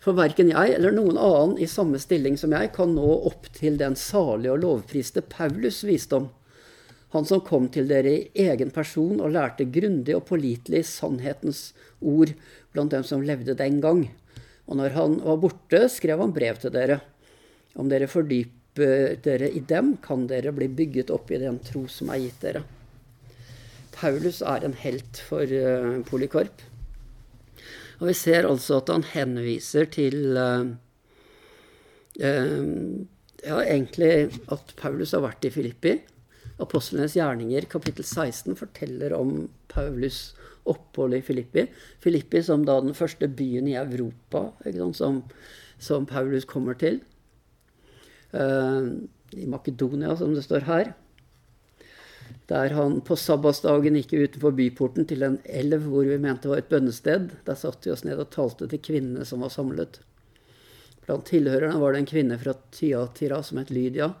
For 0.00 0.16
verken 0.16 0.48
jeg 0.52 0.76
eller 0.76 0.92
noen 0.92 1.18
annen 1.20 1.58
i 1.60 1.68
samme 1.68 1.98
stilling 2.00 2.38
som 2.40 2.54
jeg 2.56 2.70
kan 2.72 2.94
nå 2.96 3.08
opp 3.28 3.50
til 3.52 3.76
den 3.80 3.96
salige 4.00 4.54
og 4.54 4.62
lovpriste 4.62 5.20
Paulus' 5.28 5.82
visdom. 5.84 6.30
Han 7.12 7.28
som 7.28 7.42
kom 7.44 7.68
til 7.72 7.90
dere 7.90 8.14
i 8.14 8.46
egen 8.46 8.72
person 8.72 9.20
og 9.20 9.34
lærte 9.36 9.66
grundig 9.68 10.16
og 10.16 10.24
pålitelig 10.30 10.80
sannhetens 10.88 11.74
ord 12.00 12.32
blant 12.72 12.94
dem 12.96 13.04
som 13.04 13.24
levde 13.24 13.56
den 13.58 13.82
gang. 13.84 14.06
Og 14.64 14.80
når 14.80 14.96
han 14.96 15.18
var 15.26 15.42
borte, 15.44 15.82
skrev 15.92 16.24
han 16.24 16.32
brev 16.32 16.56
til 16.62 16.72
dere. 16.72 17.02
Om 17.76 17.92
dere 17.92 18.08
fordyper 18.08 19.20
dere 19.24 19.52
i 19.52 19.60
dem, 19.60 19.98
kan 20.00 20.24
dere 20.30 20.56
bli 20.56 20.70
bygget 20.72 21.12
opp 21.12 21.30
i 21.30 21.42
den 21.44 21.60
tro 21.68 21.84
som 21.92 22.10
er 22.10 22.24
gitt 22.24 22.40
dere. 22.48 22.64
Paulus 23.94 24.40
er 24.42 24.64
en 24.66 24.76
helt 24.82 25.20
for 25.28 25.48
uh, 25.48 26.00
Polikarp. 26.08 26.62
Og 28.00 28.08
vi 28.10 28.14
ser 28.18 28.48
altså 28.48 28.80
at 28.80 28.90
han 28.92 29.06
henviser 29.14 29.88
til 29.94 30.38
uh, 30.38 30.66
uh, 32.20 32.64
Ja, 33.44 33.58
egentlig 33.60 34.30
at 34.48 34.70
Paulus 34.80 35.12
har 35.12 35.20
vært 35.20 35.44
i 35.44 35.52
Filippi. 35.52 35.98
Apostlenes 36.62 37.16
gjerninger, 37.18 37.66
kapittel 37.68 38.06
16, 38.06 38.54
forteller 38.56 39.12
om 39.12 39.50
Paulus' 39.68 40.32
opphold 40.64 41.18
i 41.18 41.20
Filippi. 41.20 41.66
Filippi 42.00 42.40
som 42.46 42.64
da 42.64 42.78
den 42.80 42.96
første 42.96 43.28
byen 43.28 43.68
i 43.68 43.76
Europa 43.76 44.46
sant, 44.64 44.96
som, 44.96 45.20
som, 45.76 46.06
Paulus 46.08 46.48
kommer 46.48 46.78
til. 46.80 47.02
I 48.32 49.44
Makedonia, 49.50 50.16
som 50.16 50.32
det 50.32 50.46
står 50.46 50.64
her 50.70 50.94
der 52.48 52.74
han 52.76 52.98
på 53.00 53.16
sabbatsdagen 53.16 53.96
gikk 53.96 54.12
utenfor 54.12 54.52
byporten 54.56 55.06
til 55.08 55.24
en 55.24 55.38
elv 55.44 55.86
hvor 55.88 56.04
vi 56.08 56.18
mente 56.20 56.50
var 56.50 56.60
et 56.60 56.68
bønnested. 56.68 57.30
Der 57.46 57.56
satte 57.56 57.88
vi 57.88 57.94
oss 57.94 58.04
ned 58.04 58.20
og 58.20 58.32
talte 58.34 58.68
til 58.68 58.82
kvinnene 58.84 59.24
som 59.28 59.44
var 59.44 59.52
samlet. 59.54 60.00
Blant 61.06 61.26
tilhørerne 61.28 61.80
var 61.80 61.92
det 61.92 62.02
en 62.02 62.10
kvinne 62.10 62.38
fra 62.40 62.56
Tyatira 62.72 63.42
som 63.42 63.60
het 63.60 63.72
Lydia. 63.72 64.12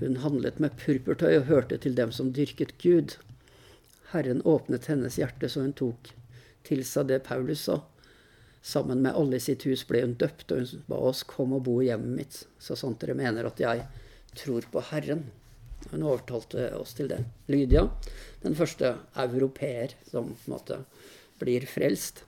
Hun 0.00 0.16
handlet 0.24 0.60
med 0.60 0.76
purpurtøy 0.80 1.34
og 1.34 1.48
hørte 1.52 1.76
til 1.80 1.96
dem 1.96 2.12
som 2.16 2.32
dyrket 2.36 2.78
Gud. 2.80 3.18
Herren 4.12 4.40
åpnet 4.48 4.88
hennes 4.88 5.20
hjerte 5.20 5.48
så 5.48 5.64
hun 5.64 5.76
tok 5.76 6.12
til 6.66 6.84
seg 6.88 7.08
det 7.12 7.22
Paulus 7.28 7.66
sa. 7.68 7.82
Sammen 8.62 9.00
med 9.04 9.16
alle 9.16 9.36
i 9.36 9.44
sitt 9.44 9.64
hus 9.68 9.86
ble 9.88 10.02
hun 10.04 10.16
døpt, 10.20 10.52
og 10.52 10.64
hun 10.64 10.82
ba 10.88 10.98
oss 11.10 11.22
komme 11.28 11.56
og 11.56 11.64
bo 11.68 11.78
i 11.80 11.88
hjemmet 11.88 12.16
mitt, 12.16 12.40
så 12.60 12.76
sant 12.76 13.00
dere 13.00 13.16
mener 13.16 13.48
at 13.48 13.60
jeg 13.60 13.86
tror 14.36 14.66
på 14.72 14.82
Herren. 14.90 15.24
Hun 15.88 16.04
overtalte 16.04 16.68
oss 16.76 16.92
til 16.98 17.08
det. 17.10 17.22
Lydia, 17.50 17.86
den 18.44 18.56
første 18.58 18.94
europeer 19.18 19.96
som 20.10 20.34
på 20.34 20.50
en 20.50 20.54
måte 20.54 20.80
blir 21.40 21.64
frelst. 21.68 22.24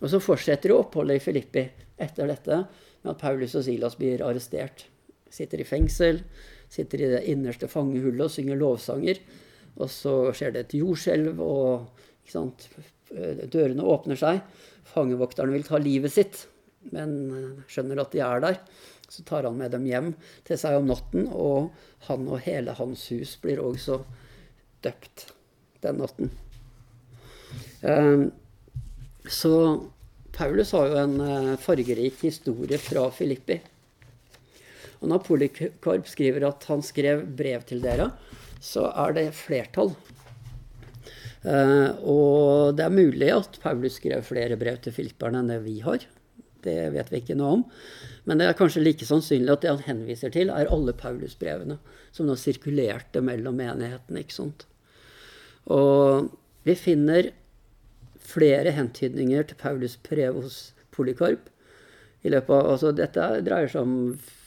Og 0.00 0.10
så 0.12 0.20
fortsetter 0.22 0.70
jo 0.70 0.80
oppholdet 0.82 1.18
i 1.18 1.24
Filippi 1.24 1.64
etter 2.00 2.30
dette 2.30 2.60
med 3.02 3.12
at 3.12 3.20
Paulus 3.20 3.54
og 3.58 3.64
Silas 3.66 3.98
blir 3.98 4.22
arrestert. 4.24 4.86
Sitter 5.34 5.60
i 5.60 5.66
fengsel, 5.66 6.22
sitter 6.70 7.02
i 7.02 7.10
det 7.16 7.24
innerste 7.30 7.68
fangehullet 7.70 8.28
og 8.28 8.32
synger 8.32 8.60
lovsanger. 8.60 9.20
Og 9.74 9.90
så 9.90 10.14
skjer 10.36 10.54
det 10.54 10.64
et 10.64 10.76
jordskjelv, 10.78 11.40
og 11.42 11.90
dørene 13.50 13.86
åpner 13.94 14.18
seg. 14.18 14.42
Fangevokterne 14.94 15.54
vil 15.56 15.66
ta 15.66 15.80
livet 15.82 16.14
sitt, 16.14 16.44
men 16.94 17.64
skjønner 17.70 18.02
at 18.04 18.14
de 18.14 18.22
er 18.22 18.44
der. 18.44 18.60
Så 19.08 19.22
tar 19.26 19.46
han 19.46 19.58
med 19.58 19.74
dem 19.74 19.84
hjem 19.88 20.12
til 20.46 20.58
seg 20.60 20.78
om 20.78 20.88
natten, 20.90 21.28
og 21.28 21.74
han 22.08 22.28
og 22.28 22.42
hele 22.46 22.74
hans 22.78 23.06
hus 23.12 23.36
blir 23.42 23.62
også 23.62 24.00
døpt 24.84 25.28
den 25.84 26.00
natten. 26.00 26.32
Ehm, 27.84 28.30
så 29.28 29.54
Paulus 30.34 30.72
har 30.74 30.90
jo 30.90 30.98
en 30.98 31.20
eh, 31.20 31.52
fargerik 31.60 32.24
historie 32.24 32.80
fra 32.80 33.06
Filippi. 33.14 33.60
Og 35.00 35.10
når 35.12 35.22
Polikarp 35.26 36.08
skriver 36.08 36.48
at 36.48 36.64
han 36.70 36.82
skrev 36.84 37.26
brev 37.36 37.64
til 37.68 37.84
dere, 37.84 38.08
så 38.64 38.88
er 39.04 39.16
det 39.18 39.28
flertall. 39.36 39.92
Uh, 41.44 41.90
og 42.08 42.76
det 42.78 42.86
er 42.86 42.94
mulig 42.94 43.26
at 43.28 43.58
Paulus 43.60 43.98
skrev 43.98 44.22
flere 44.24 44.56
brev 44.56 44.78
til 44.80 44.94
filipperne 44.96 45.42
enn 45.42 45.50
det 45.52 45.58
vi 45.66 45.74
har. 45.84 46.06
Det 46.64 46.76
vet 46.94 47.12
vi 47.12 47.20
ikke 47.22 47.36
noe 47.38 47.58
om. 47.58 47.64
Men 48.28 48.40
det 48.40 48.48
er 48.48 48.58
kanskje 48.58 48.82
like 48.82 49.06
sannsynlig 49.08 49.52
at 49.52 49.64
det 49.64 49.72
han 49.72 49.84
henviser 49.86 50.32
til, 50.34 50.52
er 50.52 50.70
alle 50.72 50.96
Paulus-brevene 50.96 51.78
som 52.14 52.28
nå 52.28 52.36
sirkulerte 52.40 53.22
mellom 53.24 53.58
menighetene. 53.60 54.24
ikke 54.24 54.38
sant? 54.38 54.66
Og 55.72 56.30
vi 56.64 56.76
finner 56.78 57.32
flere 58.24 58.72
hentydninger 58.72 59.50
til 59.50 59.60
Paulus' 59.60 59.98
brev 60.08 60.40
hos 60.42 60.72
Polikarp. 60.94 61.50
I 62.24 62.32
løpet 62.32 62.54
av, 62.56 62.70
altså 62.72 62.92
Dette 62.96 63.28
dreier 63.44 63.68
seg 63.68 63.84
om 63.84 63.96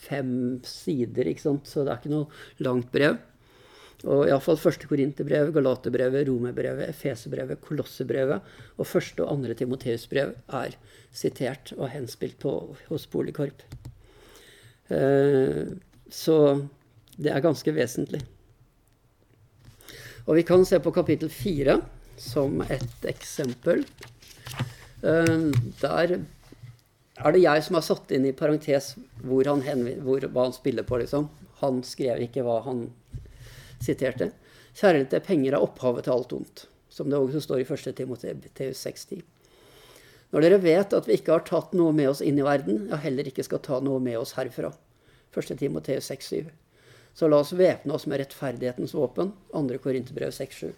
fem 0.08 0.32
sider, 0.65 1.30
ikke 1.30 1.43
sant? 1.43 1.67
så 1.69 1.84
det 1.86 1.93
er 1.93 2.01
ikke 2.01 2.13
noe 2.15 2.65
langt 2.65 2.89
brev. 2.93 3.19
Og 4.06 4.28
iallfall 4.28 4.60
første 4.62 4.86
Korinterbrev, 4.86 5.50
Galaterbrevet, 5.56 6.28
Romerbrevet, 6.30 6.92
Efesebrevet, 6.92 7.62
Kolossebrevet 7.66 8.46
og 8.78 8.86
første 8.86 9.24
og 9.26 9.32
andre 9.34 9.56
Timoteusbrev 9.58 10.36
er 10.60 10.76
sitert 11.10 11.74
og 11.80 11.90
henspilt 11.90 12.38
på 12.44 12.54
hos 12.92 13.08
Polikorp. 13.10 13.64
Eh, 14.94 15.66
så 16.14 16.38
det 17.18 17.34
er 17.34 17.42
ganske 17.42 17.74
vesentlig. 17.74 18.22
Og 20.28 20.38
vi 20.38 20.46
kan 20.46 20.66
se 20.68 20.78
på 20.84 20.94
kapittel 20.94 21.32
fire 21.34 21.80
som 22.22 22.62
et 22.70 23.10
eksempel. 23.10 23.82
Eh, 25.02 25.36
der 25.82 26.20
er 27.18 27.34
det 27.34 27.42
jeg 27.42 27.66
som 27.66 27.80
har 27.80 27.86
satt 27.88 28.14
inn 28.14 28.30
i 28.30 28.36
parentes 28.38 28.94
hvor 29.26 29.50
han, 29.50 29.88
hvor, 30.06 30.22
hva 30.22 30.48
han 30.52 30.54
spiller 30.54 30.86
på, 30.86 31.02
liksom. 31.02 31.32
Han 31.64 31.82
skrev 31.82 32.22
ikke 32.28 32.46
hva 32.46 32.60
han 32.68 32.86
siterte. 33.84 34.32
Kjærlighet 34.78 35.16
er 35.18 35.26
penger 35.26 35.58
av 35.58 35.68
opphavet 35.68 36.06
til 36.06 36.16
alt 36.16 36.36
ondt, 36.38 36.66
som 36.94 37.10
det 37.10 37.20
også 37.20 37.42
står 37.44 37.63
i 37.63 37.68
1. 37.68 37.90
Timoteus 37.98 38.84
6,10. 38.86 39.24
Når 40.34 40.44
dere 40.44 40.60
vet 40.60 40.94
at 40.94 41.08
vi 41.08 41.16
ikke 41.18 41.38
har 41.38 41.46
tatt 41.48 41.76
noe 41.78 41.94
med 41.96 42.12
oss 42.12 42.22
inn 42.22 42.40
i 42.40 42.46
verden, 42.46 42.90
ja, 42.92 43.00
heller 43.00 43.30
ikke 43.30 43.46
skal 43.48 43.63
ta 43.63 43.80
noe 43.84 44.02
med 44.04 44.20
oss 44.20 44.36
herfra. 44.38 44.74
1. 45.36 45.54
Timoteus 45.60 46.12
6,7. 46.12 46.50
Så 47.18 47.30
la 47.32 47.40
oss 47.42 47.56
væpne 47.58 47.96
oss 47.96 48.06
med 48.10 48.22
rettferdighetens 48.22 48.94
våpen. 48.94 49.32
2. 49.54 49.80
Korinterbrev 49.82 50.34
6,7. 50.36 50.76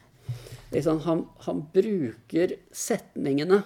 Han, 1.03 1.25
han 1.47 1.65
bruker 1.73 2.53
setningene 2.75 3.63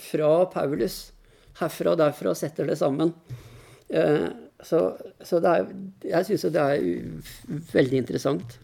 fra 0.00 0.32
Paulus 0.50 1.12
herfra 1.60 1.94
og 1.94 2.00
derfra 2.00 2.34
setter 2.36 2.68
det 2.68 2.78
sammen. 2.80 3.12
Eh, 3.88 4.26
så, 4.64 4.80
så 5.24 5.40
er, 5.40 5.70
jeg 6.04 6.28
syns 6.28 6.46
det 6.52 6.64
er 6.64 7.62
veldig 7.72 8.02
interessant. 8.02 8.58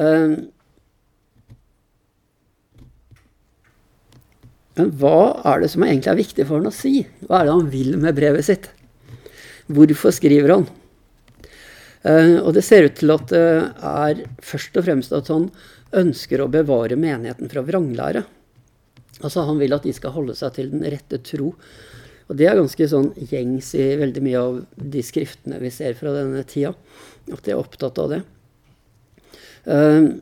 Ehm, 0.00 0.36
men 4.78 4.92
hva 4.96 5.16
er 5.50 5.60
det 5.60 5.72
som 5.72 5.84
egentlig 5.84 6.12
er 6.12 6.20
viktig 6.22 6.46
for 6.48 6.60
han 6.60 6.70
å 6.70 6.74
si? 6.74 7.02
Hva 7.26 7.40
er 7.40 7.48
det 7.48 7.56
han 7.58 7.72
vil 7.72 7.98
med 8.00 8.16
brevet 8.16 8.46
sitt? 8.46 8.70
Hvorfor 9.72 10.14
skriver 10.16 10.54
han? 10.54 10.66
Ehm, 12.08 12.38
og 12.40 12.54
det 12.56 12.64
ser 12.66 12.88
ut 12.88 12.96
til 12.98 13.12
at 13.14 13.28
det 13.30 13.46
er 13.92 14.24
først 14.42 14.78
og 14.80 14.88
fremst 14.88 15.12
at 15.16 15.28
han 15.32 15.50
ønsker 15.92 16.40
å 16.40 16.50
bevare 16.50 16.96
menigheten 16.96 17.52
fra 17.52 17.64
vranglære. 17.66 18.24
Altså 19.22 19.44
Han 19.46 19.60
vil 19.60 19.74
at 19.76 19.84
de 19.86 19.92
skal 19.94 20.14
holde 20.16 20.34
seg 20.34 20.54
til 20.56 20.70
den 20.72 20.82
rette 20.88 21.20
tro. 21.22 21.52
Og 22.30 22.38
det 22.38 22.46
er 22.48 22.56
ganske 22.58 22.86
sånn 22.88 23.10
gjengs 23.28 23.74
i 23.76 23.92
veldig 24.00 24.22
mye 24.24 24.40
av 24.40 24.60
de 24.74 25.02
skriftene 25.04 25.60
vi 25.60 25.70
ser 25.74 25.94
fra 25.98 26.14
denne 26.16 26.42
tida. 26.48 26.72
At 27.30 27.44
de 27.44 27.52
er 27.52 27.60
opptatt 27.60 28.00
av 28.02 28.08
det. 28.14 28.22
Uh, 29.66 30.18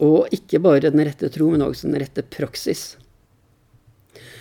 og 0.00 0.32
ikke 0.32 0.62
bare 0.64 0.88
den 0.88 1.04
rette 1.04 1.28
tro, 1.32 1.50
men 1.52 1.62
også 1.64 1.90
den 1.90 2.00
rette 2.00 2.24
praksis. 2.24 2.94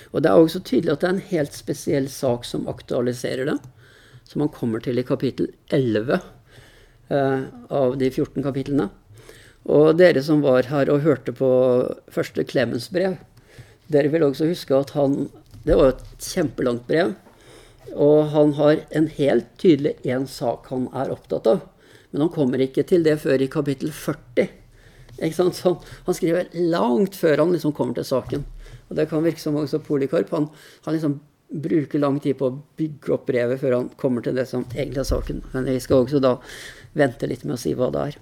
Og 0.09 0.23
det 0.23 0.31
er 0.31 0.39
også 0.39 0.61
tydelig 0.65 0.93
at 0.93 1.03
det 1.03 1.09
er 1.09 1.15
en 1.17 1.29
helt 1.33 1.57
spesiell 1.57 2.07
sak 2.09 2.47
som 2.47 2.69
aktualiserer 2.71 3.49
det, 3.51 3.57
som 4.25 4.41
man 4.43 4.53
kommer 4.53 4.81
til 4.81 5.01
i 5.01 5.05
kapittel 5.05 5.51
11 5.75 6.15
uh, 6.15 6.23
eh, 7.09 7.43
av 7.75 7.97
de 7.99 8.09
14 8.09 8.45
kapitlene. 8.45 8.89
Og 9.69 9.97
dere 9.99 10.23
som 10.25 10.41
var 10.41 10.69
her 10.71 10.89
og 10.89 11.03
hørte 11.03 11.33
på 11.35 11.49
første 12.13 12.45
Clemens 12.47 12.87
brev, 12.93 13.17
dere 13.91 14.11
vil 14.13 14.25
også 14.25 14.47
huske 14.49 14.77
at 14.77 14.93
han 14.97 15.27
Det 15.65 15.75
var 15.75 15.89
et 15.91 16.23
kjempelangt 16.23 16.85
brev. 16.87 17.09
Og 17.93 18.29
han 18.31 18.53
har 18.55 18.79
en 18.95 19.07
helt 19.11 19.49
tydelig 19.59 19.97
én 20.07 20.25
sak 20.25 20.69
han 20.71 20.87
er 20.95 21.11
opptatt 21.11 21.49
av. 21.51 21.59
Men 22.11 22.25
han 22.25 22.33
kommer 22.33 22.61
ikke 22.63 22.85
til 22.87 23.05
det 23.05 23.19
før 23.21 23.41
i 23.43 23.51
kapittel 23.51 23.91
40. 23.93 24.47
Så 25.35 25.75
han 26.05 26.15
skriver 26.15 26.53
langt 26.71 27.17
før 27.19 27.43
han 27.43 27.51
liksom 27.53 27.73
kommer 27.75 27.97
til 27.97 28.07
saken. 28.07 28.45
Og 28.89 28.97
det 28.97 29.09
kan 29.11 29.23
virke 29.25 29.41
som 29.41 29.57
også 29.59 29.81
Polikarp. 29.85 30.31
Han, 30.33 30.47
han 30.85 30.95
liksom 30.95 31.19
bruker 31.49 32.01
lang 32.01 32.19
tid 32.21 32.37
på 32.39 32.49
å 32.49 32.57
bygge 32.77 33.13
opp 33.15 33.25
brevet 33.29 33.61
før 33.61 33.75
han 33.77 33.89
kommer 33.99 34.25
til 34.25 34.37
det 34.37 34.45
som 34.49 34.65
egentlig 34.75 35.03
er 35.03 35.09
saken. 35.11 35.43
Men 35.53 35.69
vi 35.69 35.79
skal 35.83 36.05
også 36.05 36.21
da 36.23 36.35
vente 36.97 37.29
litt 37.29 37.45
med 37.45 37.57
å 37.57 37.61
si 37.61 37.73
hva 37.77 37.89
det 37.93 38.05
er. 38.09 38.19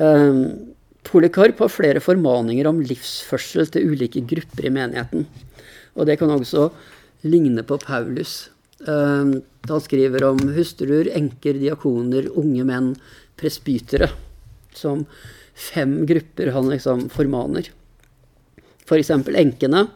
Um, 0.00 0.42
Polikarp 1.04 1.60
har 1.64 1.72
flere 1.72 2.00
formaninger 2.04 2.68
om 2.68 2.82
livsførsel 2.84 3.70
til 3.72 3.92
ulike 3.92 4.22
grupper 4.28 4.68
i 4.68 4.72
menigheten. 4.74 5.26
Og 5.96 6.06
det 6.06 6.18
kan 6.20 6.32
også 6.32 6.68
ligne 7.26 7.64
på 7.66 7.80
Paulus. 7.82 8.50
Han 8.86 9.82
skriver 9.84 10.24
om 10.24 10.38
hustruer, 10.54 11.10
enker, 11.12 11.58
diakoner, 11.60 12.30
unge 12.38 12.64
menn, 12.64 12.94
presbytere. 13.36 14.08
Som 14.72 15.04
fem 15.54 16.06
grupper 16.06 16.52
han 16.54 16.70
liksom 16.70 17.08
formaner. 17.12 17.68
F.eks. 18.86 19.12
For 19.12 19.36
enkene. 19.36 19.86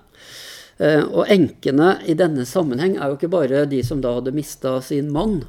Ehm, 0.78 1.08
og 1.10 1.30
enkene 1.30 1.96
i 2.06 2.16
denne 2.18 2.46
sammenheng 2.48 2.96
er 2.98 3.10
jo 3.10 3.18
ikke 3.18 3.32
bare 3.32 3.64
de 3.70 3.80
som 3.86 4.02
da 4.02 4.16
hadde 4.16 4.34
mista 4.34 4.76
sin 4.82 5.10
mann. 5.14 5.42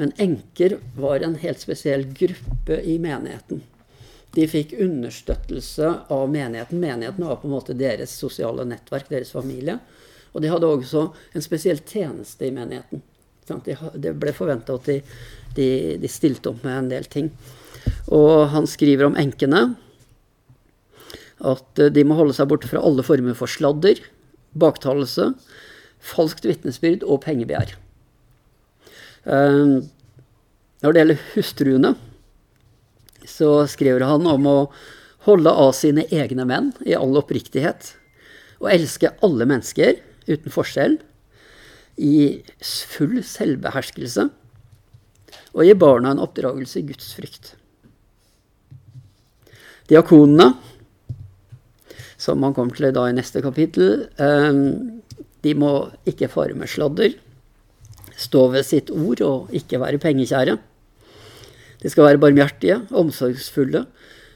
Men 0.00 0.14
enker 0.20 0.78
var 0.96 1.24
en 1.24 1.36
helt 1.42 1.60
spesiell 1.60 2.06
gruppe 2.16 2.80
i 2.80 2.98
menigheten. 3.02 3.64
De 4.34 4.46
fikk 4.46 4.76
understøttelse 4.78 5.88
av 6.14 6.28
menigheten. 6.30 6.80
Menigheten 6.80 7.26
var 7.26 7.40
på 7.40 7.48
en 7.48 7.56
måte 7.56 7.74
deres 7.74 8.12
sosiale 8.14 8.64
nettverk, 8.68 9.08
deres 9.10 9.32
familie. 9.34 9.80
Og 10.34 10.42
de 10.42 10.50
hadde 10.52 10.68
også 10.68 11.08
en 11.34 11.44
spesiell 11.44 11.80
tjeneste 11.86 12.46
i 12.46 12.54
menigheten. 12.54 13.02
Det 13.50 14.12
ble 14.20 14.32
forventa 14.36 14.76
at 14.78 14.86
de, 14.86 15.00
de, 15.56 15.68
de, 15.98 16.10
stilte 16.10 16.52
opp 16.52 16.62
med 16.66 16.76
en 16.76 16.90
del 16.92 17.08
ting. 17.10 17.30
Og 18.14 18.46
han 18.52 18.68
skriver 18.70 19.08
om 19.08 19.18
enkene 19.18 19.72
at 21.40 21.82
de 21.94 22.04
må 22.04 22.18
holde 22.18 22.36
seg 22.36 22.50
borte 22.50 22.68
fra 22.70 22.82
alle 22.84 23.02
former 23.02 23.34
for 23.34 23.50
sladder, 23.50 23.98
baktalelse, 24.60 25.30
falskt 26.00 26.46
vitnesbyrd 26.46 27.02
og 27.06 27.22
pengebegjær. 27.24 27.74
Ehm, 29.28 29.88
når 30.84 30.92
det 30.92 31.02
gjelder 31.02 31.24
hustruene, 31.34 31.94
så 33.28 33.64
skriver 33.70 34.04
han 34.08 34.28
om 34.28 34.46
å 34.48 34.58
holde 35.26 35.52
av 35.52 35.74
sine 35.76 36.06
egne 36.08 36.46
menn 36.48 36.70
i 36.88 36.96
all 36.96 37.18
oppriktighet, 37.20 37.94
og 38.60 38.70
elske 38.72 39.12
alle 39.24 39.48
mennesker 39.48 40.00
uten 40.28 40.52
forskjell, 40.52 40.98
i 42.00 42.40
full 42.64 43.20
selvbeherskelse, 43.26 44.28
og 45.50 45.66
gi 45.66 45.74
barna 45.78 46.14
en 46.14 46.22
oppdragelse 46.22 46.80
i 46.80 46.86
Guds 46.88 47.12
frykt. 47.16 47.54
Diakonene, 49.90 50.52
som 52.20 52.40
man 52.40 52.54
kommer 52.54 52.76
til 52.76 52.92
da 52.94 53.08
i 53.08 53.16
neste 53.16 53.42
kapittel, 53.42 54.06
eh, 54.20 54.60
de 55.42 55.54
må 55.56 55.90
ikke 56.08 56.30
fare 56.30 56.54
med 56.54 56.70
sladder, 56.70 57.16
stå 58.20 58.48
ved 58.52 58.66
sitt 58.68 58.90
ord 58.92 59.22
og 59.24 59.54
ikke 59.56 59.80
være 59.80 60.00
pengekjære. 60.02 60.58
De 61.80 61.88
skal 61.88 62.10
være 62.10 62.20
barmhjertige, 62.20 62.82
omsorgsfulle 62.92 63.86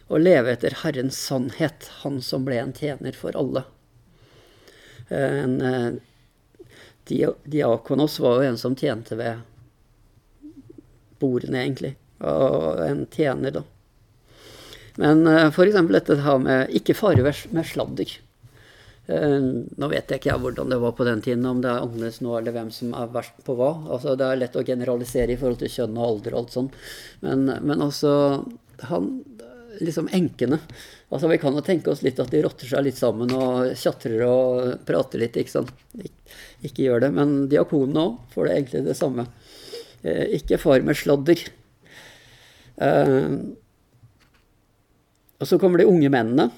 og 0.09 0.23
leve 0.23 0.55
etter 0.55 0.77
Herrens 0.83 1.18
sannhet, 1.29 1.90
Han 2.03 2.20
som 2.25 2.44
ble 2.44 2.59
en 2.61 2.73
tjener 2.73 3.16
for 3.16 3.37
alle. 3.37 3.64
En 5.12 5.60
eh, 5.60 5.90
diakonos 7.44 8.18
var 8.24 8.40
jo 8.40 8.48
en 8.48 8.58
som 8.60 8.76
tjente 8.76 9.18
ved 9.18 9.42
bordene, 11.20 11.64
egentlig. 11.64 11.94
Og 12.24 12.80
en 12.86 13.04
tjener, 13.12 13.54
da. 13.58 13.64
Men 15.00 15.26
uh, 15.26 15.48
f.eks. 15.50 15.80
dette 15.90 16.20
her 16.22 16.38
med 16.40 16.70
ikke 16.78 16.96
fare 16.96 17.24
med 17.24 17.66
sladder. 17.66 18.20
Nå 19.04 19.88
vet 19.92 20.08
jeg 20.08 20.20
ikke 20.22 20.38
hvordan 20.40 20.70
det 20.72 20.78
var 20.80 20.94
på 20.96 21.04
den 21.04 21.20
tiden, 21.20 21.44
om 21.44 21.58
det 21.60 21.68
er 21.68 21.82
annerledes 21.82 22.22
nå 22.24 22.38
eller 22.38 22.54
hvem 22.56 22.70
som 22.72 22.94
er 22.96 23.10
verst 23.12 23.36
på 23.44 23.56
hva. 23.58 23.74
Altså, 23.92 24.14
det 24.16 24.24
er 24.24 24.38
lett 24.40 24.56
å 24.56 24.64
generalisere 24.64 25.34
i 25.34 25.36
forhold 25.36 25.60
til 25.60 25.72
kjønn 25.74 25.98
og 25.98 26.06
alder 26.06 26.32
og 26.32 26.40
alt 26.40 26.54
sånt. 26.54 26.78
Men, 27.20 27.44
men 27.68 27.84
også 27.84 28.14
han, 28.88 29.10
liksom 29.80 30.08
enkene. 30.12 30.58
Altså 31.10 31.30
Vi 31.30 31.38
kan 31.42 31.54
jo 31.56 31.62
tenke 31.64 31.90
oss 31.92 32.02
litt 32.04 32.20
at 32.22 32.30
de 32.32 32.42
rotter 32.44 32.70
seg 32.70 32.84
litt 32.87 32.98
sammen 32.98 33.32
og 33.34 33.72
tjatrer 33.78 34.22
og 34.28 34.84
prater 34.87 35.22
litt. 35.22 35.37
Ikke 35.40 35.56
sant? 35.56 35.72
Ik 35.98 36.12
ikke 36.64 36.87
gjør 36.87 37.04
det. 37.06 37.12
Men 37.16 37.34
diakonene 37.52 38.06
òg 38.08 38.34
får 38.34 38.48
det 38.48 38.56
egentlig 38.56 38.84
det 38.88 38.96
samme. 38.98 39.26
Eh, 40.04 40.24
ikke 40.40 40.60
far 40.60 40.84
med 40.84 40.98
sladder. 40.98 41.44
Eh, 42.84 43.34
og 45.40 45.50
så 45.50 45.58
kommer 45.60 45.80
de 45.80 45.88
unge 45.90 46.10
mennene. 46.12 46.50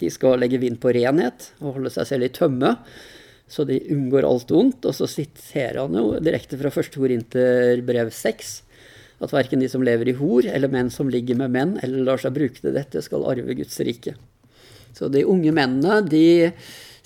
De 0.00 0.10
skal 0.10 0.40
legge 0.40 0.60
vind 0.62 0.80
på 0.82 0.92
renhet 0.94 1.52
og 1.60 1.76
holde 1.76 1.92
seg 1.94 2.08
selv 2.08 2.26
i 2.26 2.32
tømme, 2.34 2.72
så 3.52 3.66
de 3.68 3.76
unngår 3.92 4.26
alt 4.26 4.50
ondt. 4.56 4.88
Og 4.88 4.96
så 4.96 5.08
siterer 5.10 5.82
han 5.84 5.98
jo 5.98 6.16
direkte 6.22 6.58
fra 6.58 6.72
første 6.74 6.98
Korinterbrev 6.98 8.10
6 8.14 8.54
at 9.22 9.32
verken 9.32 9.62
de 9.62 9.68
som 9.70 9.84
lever 9.86 10.10
i 10.10 10.16
hor, 10.18 10.46
eller 10.46 10.70
menn 10.72 10.90
som 10.90 11.10
ligger 11.10 11.38
med 11.38 11.54
menn, 11.54 11.74
eller 11.82 12.06
lar 12.06 12.20
seg 12.22 12.34
bruke 12.34 12.58
til 12.58 12.74
dette, 12.74 13.02
skal 13.04 13.26
arve 13.30 13.54
Guds 13.58 13.78
rike. 13.86 14.16
Så 14.96 15.08
de 15.12 15.24
unge 15.24 15.52
mennene, 15.54 16.00
de 16.04 16.50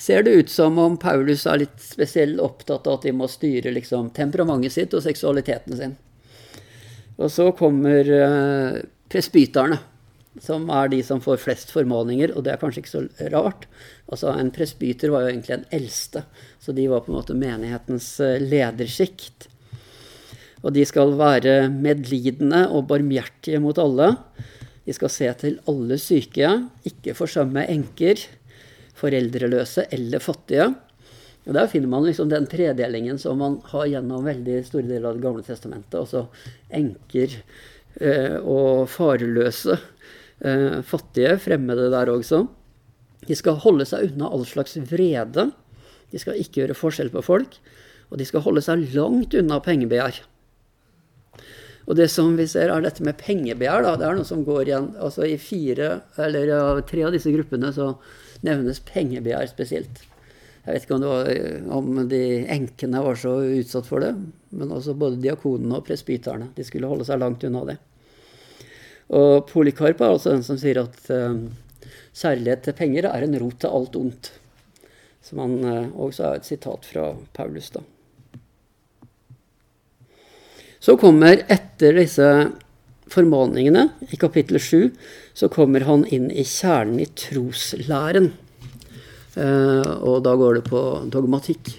ser 0.01 0.25
det 0.25 0.35
ut 0.41 0.53
som 0.53 0.79
om 0.81 0.97
Paulus 1.01 1.47
er 1.47 1.63
litt 1.65 1.77
spesielt 1.83 2.41
opptatt 2.43 2.89
av 2.89 2.99
at 2.99 3.07
de 3.07 3.15
må 3.17 3.29
styre 3.31 3.73
liksom, 3.73 4.11
temperamentet 4.17 4.75
sitt 4.75 4.97
og 4.97 5.05
seksualiteten 5.05 5.77
sin. 5.79 5.95
Og 7.17 7.31
så 7.33 7.49
kommer 7.57 8.11
uh, 8.13 8.81
presbyterne 9.13 9.79
som 10.43 10.67
er 10.69 10.91
de 10.93 10.99
som 11.05 11.23
får 11.25 11.39
flest 11.41 11.71
formaninger, 11.73 12.35
og 12.37 12.45
det 12.45 12.53
er 12.53 12.61
kanskje 12.61 12.83
ikke 12.83 12.93
så 12.93 13.31
rart. 13.33 13.65
Altså 14.13 14.35
En 14.37 14.53
presbyter 14.53 15.13
var 15.13 15.25
jo 15.25 15.31
egentlig 15.33 15.55
en 15.57 15.69
eldste, 15.79 16.27
så 16.61 16.75
de 16.77 16.89
var 16.93 17.07
på 17.07 17.13
en 17.13 17.17
måte 17.17 17.37
menighetens 17.37 18.11
lederskikt, 18.21 18.51
ledersjikt. 18.53 19.49
Og 20.65 20.73
de 20.77 20.85
skal 20.89 21.13
være 21.19 21.69
medlidende 21.73 22.67
og 22.73 22.87
barmhjertige 22.91 23.61
mot 23.63 23.79
alle. 23.79 24.15
De 24.87 24.95
skal 24.95 25.13
se 25.13 25.29
til 25.41 25.61
alle 25.69 25.99
syke, 26.01 26.49
ikke 26.87 27.15
forsømme 27.19 27.67
enker, 27.73 28.23
foreldreløse 28.97 29.89
eller 29.93 30.23
fattige. 30.23 30.71
Og 31.47 31.55
Der 31.55 31.69
finner 31.71 31.89
man 31.89 32.07
liksom 32.07 32.29
den 32.31 32.47
tredelingen 32.51 33.19
som 33.19 33.39
man 33.39 33.61
har 33.71 33.87
gjennom 33.87 34.25
veldig 34.27 34.65
store 34.67 34.89
deler 34.89 35.11
av 35.11 35.19
Det 35.19 35.23
gamle 35.23 35.43
testamentet. 35.47 35.95
Altså 35.95 36.27
enker 36.75 37.37
eh, 38.01 38.39
og 38.43 38.89
farløse 38.91 39.77
eh, 40.43 40.83
fattige, 40.83 41.37
fremmede 41.39 41.91
der 41.91 42.11
også. 42.11 42.47
De 43.27 43.35
skal 43.39 43.61
holde 43.63 43.87
seg 43.87 44.11
unna 44.11 44.31
all 44.31 44.47
slags 44.47 44.77
vrede. 44.91 45.51
De 46.11 46.19
skal 46.19 46.39
ikke 46.41 46.63
gjøre 46.63 46.79
forskjell 46.79 47.13
på 47.15 47.23
folk. 47.27 47.59
Og 48.11 48.19
de 48.19 48.27
skal 48.27 48.43
holde 48.43 48.63
seg 48.63 48.87
langt 48.95 49.35
unna 49.35 49.61
pengebegjær. 49.63 50.23
Og 51.87 51.95
det 51.95 52.09
som 52.11 52.35
vi 52.39 52.49
ser, 52.51 52.73
er 52.73 52.83
dette 52.83 53.05
med 53.07 53.19
pengebegjær. 53.21 53.85
Da. 53.87 53.95
Det 53.99 54.07
er 54.09 54.19
noe 54.19 54.27
som 54.27 54.43
går 54.47 54.65
igjen. 54.67 54.91
Altså 54.99 55.27
I 55.29 55.37
fire, 55.39 56.01
eller 56.19 56.51
ja, 56.51 56.61
tre 56.87 57.07
av 57.07 57.15
disse 57.15 57.31
gruppene 57.35 57.71
så 57.75 57.93
nevnes 58.47 58.83
pengebegjær 58.89 59.47
spesielt. 59.53 60.03
Jeg 60.67 60.75
vet 60.75 60.87
ikke 60.87 60.97
om, 60.97 61.05
var, 61.07 61.29
om 61.79 62.01
de 62.11 62.23
enkene 62.51 63.03
var 63.05 63.19
så 63.21 63.37
utsatt 63.39 63.87
for 63.87 64.03
det, 64.03 64.11
men 64.51 64.73
også 64.75 64.97
både 64.99 65.21
diakonene 65.23 65.79
og 65.79 65.87
presbyterne. 65.87 66.51
De 66.57 66.67
skulle 66.67 66.91
holde 66.91 67.07
seg 67.07 67.23
langt 67.23 67.47
unna 67.47 67.63
det. 67.69 67.77
Og 69.15 69.47
Polikarp 69.47 70.03
er 70.03 70.17
altså 70.17 70.35
den 70.35 70.43
som 70.43 70.59
sier 70.59 70.83
at 70.83 70.99
uh, 71.15 71.39
kjærlighet 72.19 72.67
til 72.67 72.75
penger 72.81 73.07
er 73.13 73.23
en 73.29 73.39
rot 73.39 73.61
til 73.63 73.79
alt 73.79 73.99
ondt. 74.01 74.33
Som 75.23 75.45
han 75.45 75.61
uh, 75.63 76.01
også 76.03 76.33
er 76.33 76.41
et 76.41 76.51
sitat 76.51 76.91
fra 76.91 77.13
Paulus, 77.39 77.71
da. 77.71 77.87
Så 80.87 80.95
kommer 80.95 81.41
etter 81.51 81.97
disse 81.99 82.27
formaningene, 83.11 83.89
i 84.15 84.17
kapittel 84.21 84.61
7, 84.63 84.93
så 85.35 85.49
kommer 85.51 85.83
han 85.83 86.05
inn 86.15 86.29
i 86.31 86.45
kjernen 86.47 87.01
i 87.03 87.09
troslæren. 87.11 88.29
Eh, 89.35 89.89
og 90.07 90.21
da 90.23 90.35
går 90.39 90.61
det 90.61 90.69
på 90.69 90.83
dogmatikk. 91.11 91.73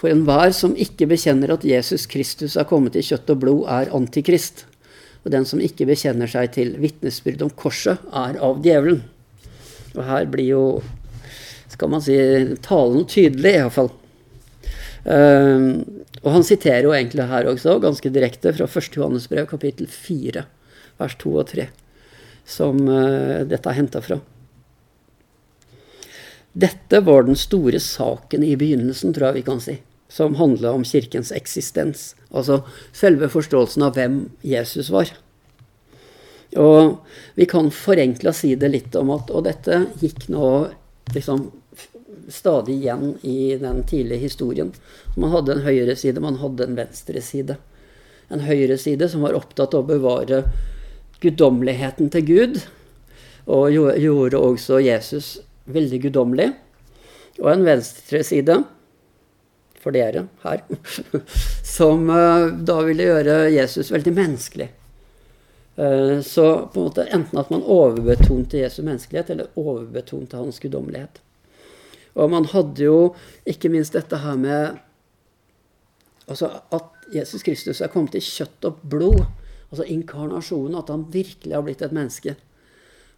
For 0.00 0.08
enhver 0.08 0.54
som 0.56 0.72
ikke 0.80 1.10
bekjenner 1.10 1.52
at 1.52 1.66
Jesus 1.68 2.06
Kristus 2.08 2.56
er 2.56 2.68
kommet 2.68 2.96
i 2.96 3.04
kjøtt 3.04 3.34
og 3.34 3.42
blod, 3.44 3.60
er 3.68 3.92
antikrist. 3.96 4.64
Og 5.26 5.34
den 5.34 5.44
som 5.48 5.60
ikke 5.60 5.88
bekjenner 5.90 6.30
seg 6.30 6.54
til 6.56 6.72
vitnesbyrd 6.80 7.44
om 7.44 7.52
korset, 7.52 8.00
er 8.16 8.40
av 8.40 8.64
djevelen. 8.64 9.02
Og 9.92 10.02
her 10.08 10.24
blir 10.32 10.54
jo, 10.54 10.64
skal 11.68 11.92
man 11.92 12.04
si, 12.04 12.16
talen 12.64 13.04
tydelig, 13.12 13.58
iallfall. 13.60 13.92
Uh, 15.04 15.12
ehm, 15.12 15.70
og 16.26 16.34
han 16.34 16.44
siterer 16.46 16.88
jo 16.88 16.94
egentlig 16.96 17.28
her 17.30 17.46
også, 17.46 17.78
ganske 17.82 18.10
direkte, 18.10 18.52
fra 18.56 18.66
1. 18.66 18.96
Johannes 18.98 19.28
brev, 19.30 19.46
kapittel 19.46 19.86
4, 19.86 20.42
vers 20.98 21.18
2 21.22 21.34
og 21.38 21.46
3, 21.52 21.68
som 22.42 22.80
uh, 22.90 23.44
dette 23.46 23.70
er 23.70 23.78
henta 23.78 24.02
fra. 24.02 24.18
Dette 26.56 27.02
var 27.06 27.28
den 27.28 27.38
store 27.38 27.78
saken 27.82 28.42
i 28.42 28.56
begynnelsen, 28.58 29.14
tror 29.14 29.30
jeg 29.30 29.38
vi 29.38 29.46
kan 29.46 29.62
si 29.62 29.76
som 30.08 30.34
handla 30.34 30.70
om 30.72 30.84
kirkens 30.84 31.32
eksistens. 31.32 32.14
Altså 32.30 32.62
selve 32.94 33.28
forståelsen 33.30 33.84
av 33.86 33.96
hvem 33.98 34.18
Jesus 34.46 34.90
var. 34.94 35.10
Og 36.56 36.98
vi 37.34 37.46
kan 37.50 37.72
forenkla 37.74 38.32
si 38.36 38.54
det 38.56 38.70
litt 38.70 38.94
om 38.96 39.10
at 39.12 39.32
Og 39.34 39.42
dette 39.44 39.80
gikk 40.00 40.28
nå 40.32 40.70
liksom 41.12 41.50
stadig 42.28 42.74
igjen 42.74 43.16
i 43.22 43.56
den 43.60 43.82
tidlige 43.86 44.26
historien. 44.26 44.72
Man 45.16 45.30
hadde 45.30 45.56
en 45.56 45.64
høyre 45.66 45.96
side, 45.96 46.20
man 46.20 46.38
hadde 46.42 46.66
en 46.66 46.78
venstre 46.78 47.22
side. 47.22 47.56
En 48.28 48.42
høyre 48.46 48.78
side 48.78 49.08
som 49.08 49.22
var 49.26 49.36
opptatt 49.38 49.74
av 49.74 49.84
å 49.84 49.90
bevare 49.90 50.42
guddommeligheten 51.22 52.10
til 52.12 52.26
Gud, 52.26 52.62
og 53.46 53.70
gjorde 53.72 54.40
også 54.42 54.80
Jesus 54.82 55.36
veldig 55.70 56.00
guddommelig. 56.08 56.50
Og 57.42 57.52
en 57.52 57.66
venstre 57.66 58.22
side 58.26 58.58
for 59.86 59.94
dere 59.94 60.24
her, 60.42 60.64
som 61.76 62.10
eh, 62.10 62.48
da 62.66 62.80
ville 62.82 63.06
gjøre 63.06 63.36
Jesus 63.54 63.92
veldig 63.94 64.14
menneskelig. 64.16 64.66
Eh, 65.76 66.20
så 66.26 66.46
på 66.72 66.80
en 66.80 66.88
måte 66.88 67.04
enten 67.04 67.38
at 67.38 67.52
man 67.54 67.62
overbetonte 67.62 68.58
Jesu 68.58 68.80
menneskelighet, 68.82 69.30
eller 69.30 69.52
overbetonte 69.54 70.40
hans 70.40 70.58
guddommelighet. 70.58 71.20
Og 72.16 72.30
man 72.32 72.48
hadde 72.48 72.86
jo 72.86 72.98
ikke 73.48 73.70
minst 73.72 73.96
dette 73.96 74.18
her 74.22 74.38
med 74.40 74.78
altså 76.26 76.48
at 76.74 77.10
Jesus 77.12 77.44
Kristus 77.46 77.82
er 77.84 77.92
kommet 77.92 78.16
i 78.18 78.24
kjøtt 78.24 78.64
og 78.66 78.80
blod. 78.88 79.20
Altså 79.70 79.86
inkarnasjonen, 79.90 80.78
at 80.78 80.90
han 80.90 81.06
virkelig 81.12 81.54
har 81.54 81.64
blitt 81.66 81.84
et 81.84 81.94
menneske. 81.94 82.36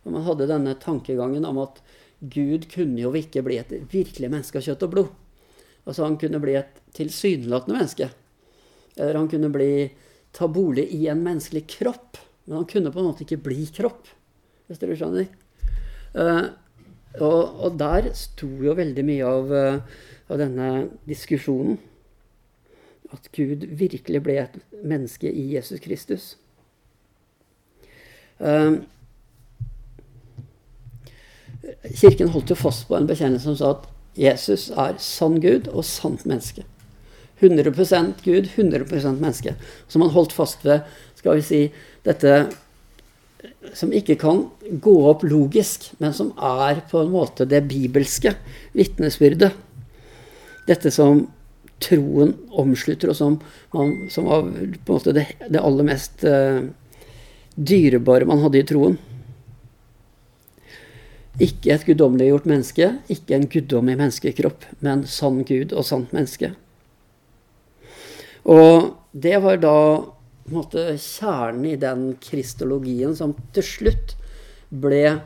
Og 0.05 0.13
man 0.15 0.27
hadde 0.27 0.49
denne 0.51 0.75
tankegangen 0.81 1.47
om 1.49 1.61
at 1.63 1.81
Gud 2.19 2.67
kunne 2.73 2.99
jo 3.01 3.13
ikke 3.15 3.45
bli 3.47 3.61
et 3.61 3.73
virkelig 3.93 4.31
menneske 4.31 4.59
av 4.61 4.67
kjøtt 4.67 4.85
og 4.89 4.95
blod. 4.95 5.11
Altså 5.89 6.05
han 6.05 6.19
kunne 6.21 6.41
bli 6.43 6.57
et 6.59 6.81
tilsynelatende 6.97 7.79
menneske. 7.79 8.11
Eller 8.99 9.21
han 9.21 9.29
kunne 9.31 9.51
bli, 9.55 9.73
ta 10.35 10.49
bolig 10.51 10.89
i 10.93 11.07
en 11.09 11.23
menneskelig 11.25 11.65
kropp. 11.79 12.19
Men 12.49 12.61
han 12.61 12.69
kunne 12.69 12.93
på 12.93 13.01
en 13.01 13.11
måte 13.11 13.25
ikke 13.25 13.41
bli 13.45 13.69
kropp, 13.77 14.09
hvis 14.69 14.81
dere 14.83 14.97
skjønner. 14.99 15.29
Uh, 16.17 16.49
og, 17.21 17.61
og, 17.61 17.79
der 17.81 18.11
sto 18.17 18.49
jo 18.65 18.75
veldig 18.79 19.05
mye 19.07 19.29
av, 19.29 19.53
uh, 19.53 20.03
av, 20.29 20.39
denne 20.41 20.69
diskusjonen. 21.09 21.79
At 23.15 23.31
Gud 23.33 23.65
virkelig 23.81 24.21
ble 24.25 24.37
et 24.43 24.59
menneske 24.85 25.31
i 25.31 25.47
Jesus 25.55 25.81
Kristus. 25.81 26.37
Um, 28.39 28.83
kirken 31.97 32.31
holdt 32.35 32.53
jo 32.53 32.59
fast 32.59 32.87
på 32.89 32.99
en 32.99 33.09
bekjennelse 33.09 33.49
som 33.49 33.57
sa 33.59 33.73
at 33.75 33.89
Jesus 34.19 34.69
er 34.71 34.99
sann 35.03 35.39
Gud 35.43 35.71
og 35.73 35.87
sant 35.87 36.27
menneske. 36.27 36.67
100% 37.41 38.25
Gud, 38.25 38.49
100% 38.57 39.21
menneske. 39.23 39.55
Som 39.89 40.03
han 40.03 40.11
holdt 40.11 40.35
fast 40.35 40.65
ved, 40.67 40.81
skal 41.19 41.39
vi 41.39 41.45
si, 41.47 41.61
dette 42.07 42.49
som 43.75 43.93
ikke 43.95 44.17
kan 44.19 44.45
gå 44.83 44.95
opp 45.11 45.25
logisk, 45.27 45.91
men 46.03 46.15
som 46.15 46.33
er 46.37 46.83
på 46.91 47.03
en 47.03 47.13
måte 47.13 47.47
det 47.49 47.63
bibelske 47.71 48.35
vitnesbyrdet. 48.77 49.53
Dette 50.69 50.93
som 50.93 51.27
troen 51.83 52.35
omslutter, 52.59 53.13
og 53.13 53.17
som, 53.17 53.39
man, 53.75 53.95
som 54.11 54.27
var 54.29 54.49
på 54.49 54.57
en 54.57 54.97
måte 54.97 55.15
det, 55.17 55.29
det 55.47 55.63
aller 55.63 55.87
mest 55.87 56.25
uh, 56.27 56.65
dyrebare 57.55 58.27
man 58.29 58.43
hadde 58.43 58.61
i 58.61 58.67
troen. 58.67 58.99
Ikke 61.39 61.71
et 61.71 61.87
guddommeliggjort 61.87 62.49
menneske, 62.51 62.91
ikke 63.07 63.37
en 63.37 63.47
guddommelig 63.51 64.01
menneskekropp, 64.01 64.67
men 64.83 65.07
sann 65.07 65.45
Gud 65.47 65.71
og 65.71 65.87
sant 65.87 66.15
menneske. 66.17 66.51
Og 68.49 68.95
det 69.13 69.37
var 69.45 69.61
da 69.63 69.77
måte, 70.55 70.85
kjernen 71.01 71.67
i 71.73 71.79
den 71.81 72.11
kristologien 72.23 73.17
som 73.19 73.35
til 73.57 73.67
slutt 73.67 74.15
ble 74.69 75.19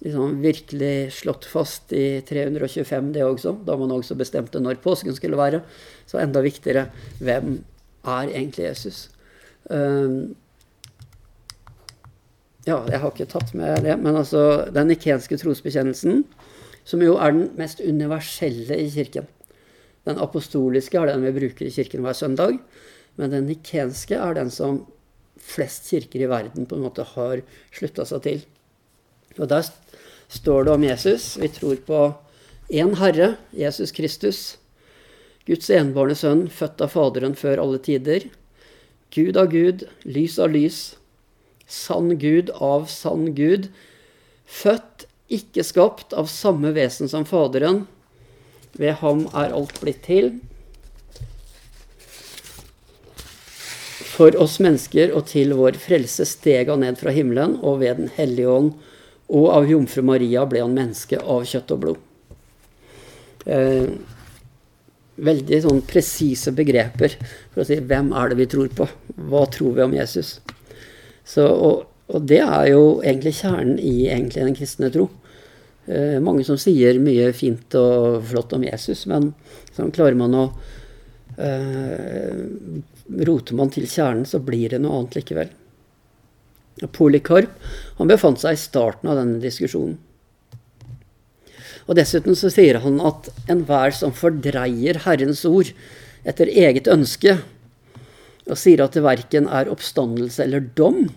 liksom 0.00 0.38
virkelig 0.40 1.12
slått 1.12 1.46
fast 1.48 1.92
i 1.92 2.20
325, 2.26 3.10
det 3.12 3.24
også, 3.24 3.54
da 3.66 3.76
man 3.76 3.92
også 3.92 4.16
bestemte 4.18 4.60
når 4.62 4.80
påsken 4.84 5.16
skulle 5.16 5.38
være. 5.40 5.62
Så 6.08 6.20
enda 6.22 6.42
viktigere 6.44 6.86
hvem 7.20 7.58
er 8.08 8.30
egentlig 8.32 8.70
Jesus? 8.70 9.08
Um, 9.68 10.32
ja, 12.64 12.78
jeg 12.88 13.00
har 13.00 13.12
ikke 13.12 13.28
tatt 13.28 13.52
med 13.56 13.84
det, 13.84 13.96
men 14.00 14.16
altså 14.16 14.70
den 14.72 14.90
nikenske 14.92 15.36
trosbekjennelsen, 15.40 16.24
som 16.84 17.04
jo 17.04 17.18
er 17.20 17.36
den 17.36 17.50
mest 17.60 17.80
universelle 17.84 18.80
i 18.80 18.88
kirken. 18.92 19.28
Den 20.08 20.20
apostoliske 20.20 20.96
er 20.96 21.12
den 21.12 21.24
vi 21.26 21.36
bruker 21.36 21.68
i 21.68 21.74
kirken 21.74 22.04
hver 22.04 22.16
søndag, 22.16 22.56
men 23.20 23.34
den 23.34 23.46
nikenske 23.50 24.16
er 24.16 24.38
den 24.38 24.50
som 24.52 24.86
flest 25.40 25.90
kirker 25.90 26.24
i 26.24 26.30
verden 26.30 26.66
på 26.68 26.76
en 26.76 26.86
måte 26.86 27.04
har 27.14 27.42
slutta 27.74 28.06
seg 28.08 28.24
til. 28.24 28.42
Og 29.38 29.48
der 29.50 29.66
står 30.30 30.66
det 30.66 30.72
om 30.74 30.86
Jesus. 30.86 31.34
Vi 31.40 31.50
tror 31.52 31.76
på 31.86 32.00
én 32.70 32.94
Herre, 33.00 33.34
Jesus 33.52 33.92
Kristus. 33.92 34.40
Guds 35.48 35.70
enbårne 35.72 36.14
sønn, 36.14 36.46
født 36.52 36.82
av 36.84 36.92
Faderen 36.94 37.36
før 37.38 37.62
alle 37.62 37.80
tider. 37.82 38.28
Gud 39.10 39.38
av 39.40 39.50
Gud, 39.50 39.86
lys 40.06 40.38
av 40.38 40.52
lys. 40.54 40.80
Sann 41.66 42.16
Gud 42.18 42.52
av 42.56 42.86
sann 42.90 43.32
Gud. 43.34 43.70
Født, 44.46 45.06
ikke 45.30 45.64
skapt, 45.66 46.14
av 46.14 46.30
samme 46.30 46.72
vesen 46.74 47.10
som 47.10 47.26
Faderen. 47.26 47.84
Ved 48.78 48.98
ham 49.02 49.26
er 49.34 49.54
alt 49.54 49.80
blitt 49.82 50.04
til. 50.06 50.36
For 54.20 54.36
oss 54.36 54.58
mennesker 54.60 55.14
og 55.16 55.30
til 55.30 55.54
vår 55.56 55.78
frelse 55.80 56.26
steg 56.28 56.68
han 56.68 56.82
ned 56.84 56.98
fra 57.00 57.12
himmelen, 57.16 57.54
og 57.64 57.78
ved 57.80 57.96
Den 58.02 58.10
hellige 58.18 58.52
ånd 58.52 58.72
og 59.30 59.46
av 59.54 59.68
jomfru 59.70 60.02
Maria 60.04 60.42
ble 60.50 60.60
han 60.60 60.74
menneske 60.76 61.16
av 61.22 61.46
kjøtt 61.48 61.70
og 61.72 61.78
blod. 61.84 62.00
Eh, 63.46 63.86
veldig 65.24 65.60
sånn 65.64 65.80
presise 65.88 66.52
begreper 66.52 67.14
for 67.22 67.62
å 67.62 67.66
si 67.68 67.78
hvem 67.80 68.10
er 68.12 68.28
det 68.28 68.40
vi 68.42 68.48
tror 68.50 68.68
på? 68.76 68.88
Hva 69.30 69.46
tror 69.54 69.78
vi 69.78 69.86
om 69.86 69.96
Jesus? 69.96 70.34
Så, 71.24 71.46
og, 71.46 71.86
og, 72.10 72.20
det 72.28 72.42
er 72.42 72.72
jo 72.74 72.84
egentlig 73.00 73.38
kjernen 73.38 73.78
i 73.78 74.10
egentlig 74.10 74.44
den 74.44 74.58
kristne 74.58 74.92
tro. 74.92 75.08
Eh, 75.86 76.18
mange 76.20 76.44
som 76.44 76.60
sier 76.60 77.00
mye 77.00 77.30
fint 77.32 77.78
og 77.78 78.20
flott 78.34 78.52
om 78.58 78.68
Jesus, 78.68 79.06
men 79.08 79.32
sånn 79.78 79.94
klarer 79.94 80.18
man 80.18 80.36
å 80.36 80.46
eh, 81.38 82.34
Roter 83.10 83.56
man 83.58 83.72
til 83.74 83.88
kjernen, 83.90 84.26
så 84.28 84.38
blir 84.42 84.70
det 84.70 84.80
noe 84.82 85.00
annet 85.00 85.18
likevel. 85.18 85.50
Polikarp 86.94 87.50
han 87.98 88.08
befant 88.08 88.40
seg 88.40 88.56
i 88.56 88.60
starten 88.60 89.10
av 89.10 89.18
denne 89.18 89.40
diskusjonen. 89.42 89.98
Og 91.88 91.96
Dessuten 91.98 92.36
så 92.38 92.50
sier 92.52 92.78
han 92.84 93.00
at 93.02 93.28
enhver 93.50 93.92
som 93.96 94.14
fordreier 94.14 95.00
Herrens 95.06 95.42
ord 95.48 95.72
etter 96.28 96.50
eget 96.52 96.88
ønske, 96.90 97.40
og 98.50 98.58
sier 98.58 98.82
at 98.84 98.94
det 98.96 99.02
verken 99.04 99.48
er 99.50 99.70
oppstandelse 99.70 100.44
eller 100.44 100.64
dom, 100.78 101.08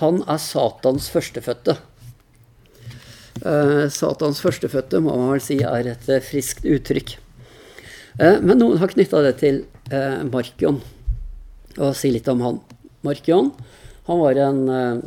han 0.00 0.22
er 0.30 0.40
Satans 0.42 1.08
førstefødte. 1.12 1.76
Eh, 3.42 3.86
Satans 3.92 4.40
førstefødte 4.42 5.02
må 5.04 5.14
man 5.18 5.34
vel 5.34 5.44
si 5.44 5.58
er 5.66 5.90
et 5.92 6.08
friskt 6.26 6.66
uttrykk. 6.68 7.16
Eh, 8.18 8.38
men 8.40 8.58
noen 8.60 8.80
har 8.80 8.92
knytta 8.92 9.22
det 9.26 9.36
til 9.42 9.62
eh, 9.90 10.22
Markion, 10.28 10.80
og 11.78 11.94
si 11.96 12.10
litt 12.12 12.28
om 12.28 12.42
han. 12.44 12.60
Mark 13.06 13.28
John 13.28 13.50
han 14.04 14.18
var 14.18 14.34
en, 14.34 14.68
eh, 14.68 14.98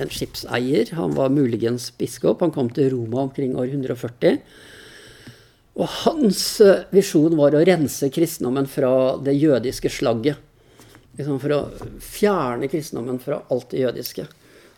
en, 0.00 0.08
skipseier. 0.08 0.92
Han 0.92 1.14
var 1.14 1.28
muligens 1.28 1.92
biskop. 1.98 2.40
Han 2.40 2.50
kom 2.50 2.70
til 2.70 2.90
Roma 2.94 3.26
omkring 3.28 3.56
år 3.56 3.68
140. 3.68 4.40
Og 5.76 5.88
hans 6.04 6.60
eh, 6.60 6.86
visjon 6.90 7.36
var 7.36 7.54
å 7.54 7.64
rense 7.64 8.08
kristendommen 8.08 8.66
fra 8.66 9.18
det 9.20 9.36
jødiske 9.36 9.92
slagget. 9.92 10.40
Liksom 11.18 11.40
for 11.42 11.52
å 11.52 11.60
fjerne 12.00 12.70
kristendommen 12.72 13.20
fra 13.20 13.42
alt 13.52 13.70
det 13.74 13.84
jødiske. 13.84 14.26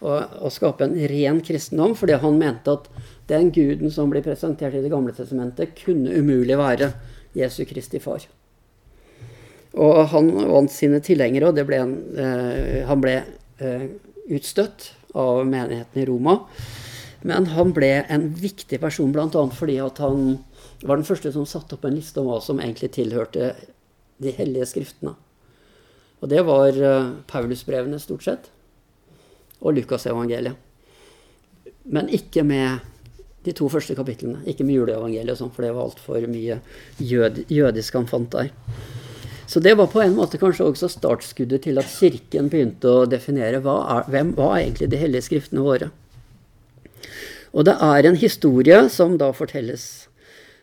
Og, 0.02 0.18
og, 0.42 0.50
skape 0.50 0.88
en 0.88 0.96
ren 0.98 1.38
kristendom, 1.46 1.94
fordi 1.94 2.16
han 2.18 2.38
mente 2.40 2.74
at 2.74 2.88
den 3.30 3.52
guden 3.54 3.92
som 3.94 4.10
blir 4.10 4.24
presentert 4.26 4.74
i 4.74 4.82
Det 4.82 4.90
gamle 4.90 5.14
testamentet, 5.14 5.76
kunne 5.78 6.10
umulig 6.18 6.58
være 6.58 6.90
Jesu 7.38 7.62
Kristi 7.64 8.02
far. 8.02 8.26
Og 9.72 10.02
han 10.12 10.28
vant 10.50 10.72
sine 10.72 11.00
tilhengere, 11.04 11.48
og 11.48 11.68
ble 11.68 11.78
en, 11.80 11.94
eh, 12.20 12.82
han 12.88 13.00
ble 13.00 13.20
Eh, 13.62 13.88
utstøtt 14.32 14.92
av 15.18 15.44
menigheten 15.46 16.02
i 16.02 16.06
Roma. 16.06 16.38
Men 17.22 17.46
han 17.52 17.72
ble 17.74 17.90
en 18.10 18.30
viktig 18.34 18.78
person 18.82 19.12
bl.a. 19.14 19.42
fordi 19.54 19.76
han 19.82 20.22
var 20.82 20.98
den 20.98 21.06
første 21.06 21.30
som 21.34 21.46
satte 21.46 21.76
opp 21.76 21.84
en 21.86 21.94
liste 21.94 22.18
om 22.22 22.30
hva 22.30 22.40
som 22.42 22.62
egentlig 22.62 22.90
tilhørte 22.96 23.52
de 24.22 24.32
hellige 24.34 24.66
skriftene. 24.72 25.14
Og 26.22 26.30
det 26.30 26.42
var 26.46 26.74
eh, 26.74 27.12
Paulusbrevene 27.30 28.00
stort 28.02 28.26
sett, 28.26 28.48
og 29.60 29.76
Lukasevangeliet. 29.76 30.58
Men 31.92 32.10
ikke 32.10 32.46
med 32.46 32.82
de 33.46 33.54
to 33.58 33.68
første 33.70 33.94
kapitlene. 33.98 34.42
Ikke 34.46 34.66
med 34.66 34.78
juleevangeliet, 34.78 35.38
sånn, 35.38 35.54
for 35.54 35.66
det 35.66 35.74
var 35.74 35.90
altfor 35.90 36.26
mye 36.30 36.58
jød, 37.02 37.44
jødisk 37.50 37.98
han 37.98 38.10
fant 38.10 38.30
der. 38.34 38.50
Så 39.52 39.60
det 39.60 39.74
var 39.76 39.90
på 39.92 40.00
en 40.00 40.14
måte 40.16 40.38
kanskje 40.40 40.64
også 40.64 40.88
startskuddet 40.88 41.66
til 41.66 41.76
at 41.76 41.90
Kirken 41.92 42.46
begynte 42.48 42.88
å 42.88 43.02
definere 43.04 43.58
hva 43.60 43.74
er, 43.98 44.06
hvem, 44.08 44.30
hva 44.38 44.46
er 44.54 44.62
egentlig 44.62 44.86
de 44.88 45.00
hellige 45.02 45.26
skriftene 45.26 45.64
våre. 45.66 45.90
Og 47.52 47.66
det 47.68 47.74
er 47.84 48.08
en 48.08 48.16
historie 48.16 48.78
som 48.88 49.18
da 49.20 49.28
fortelles 49.36 49.84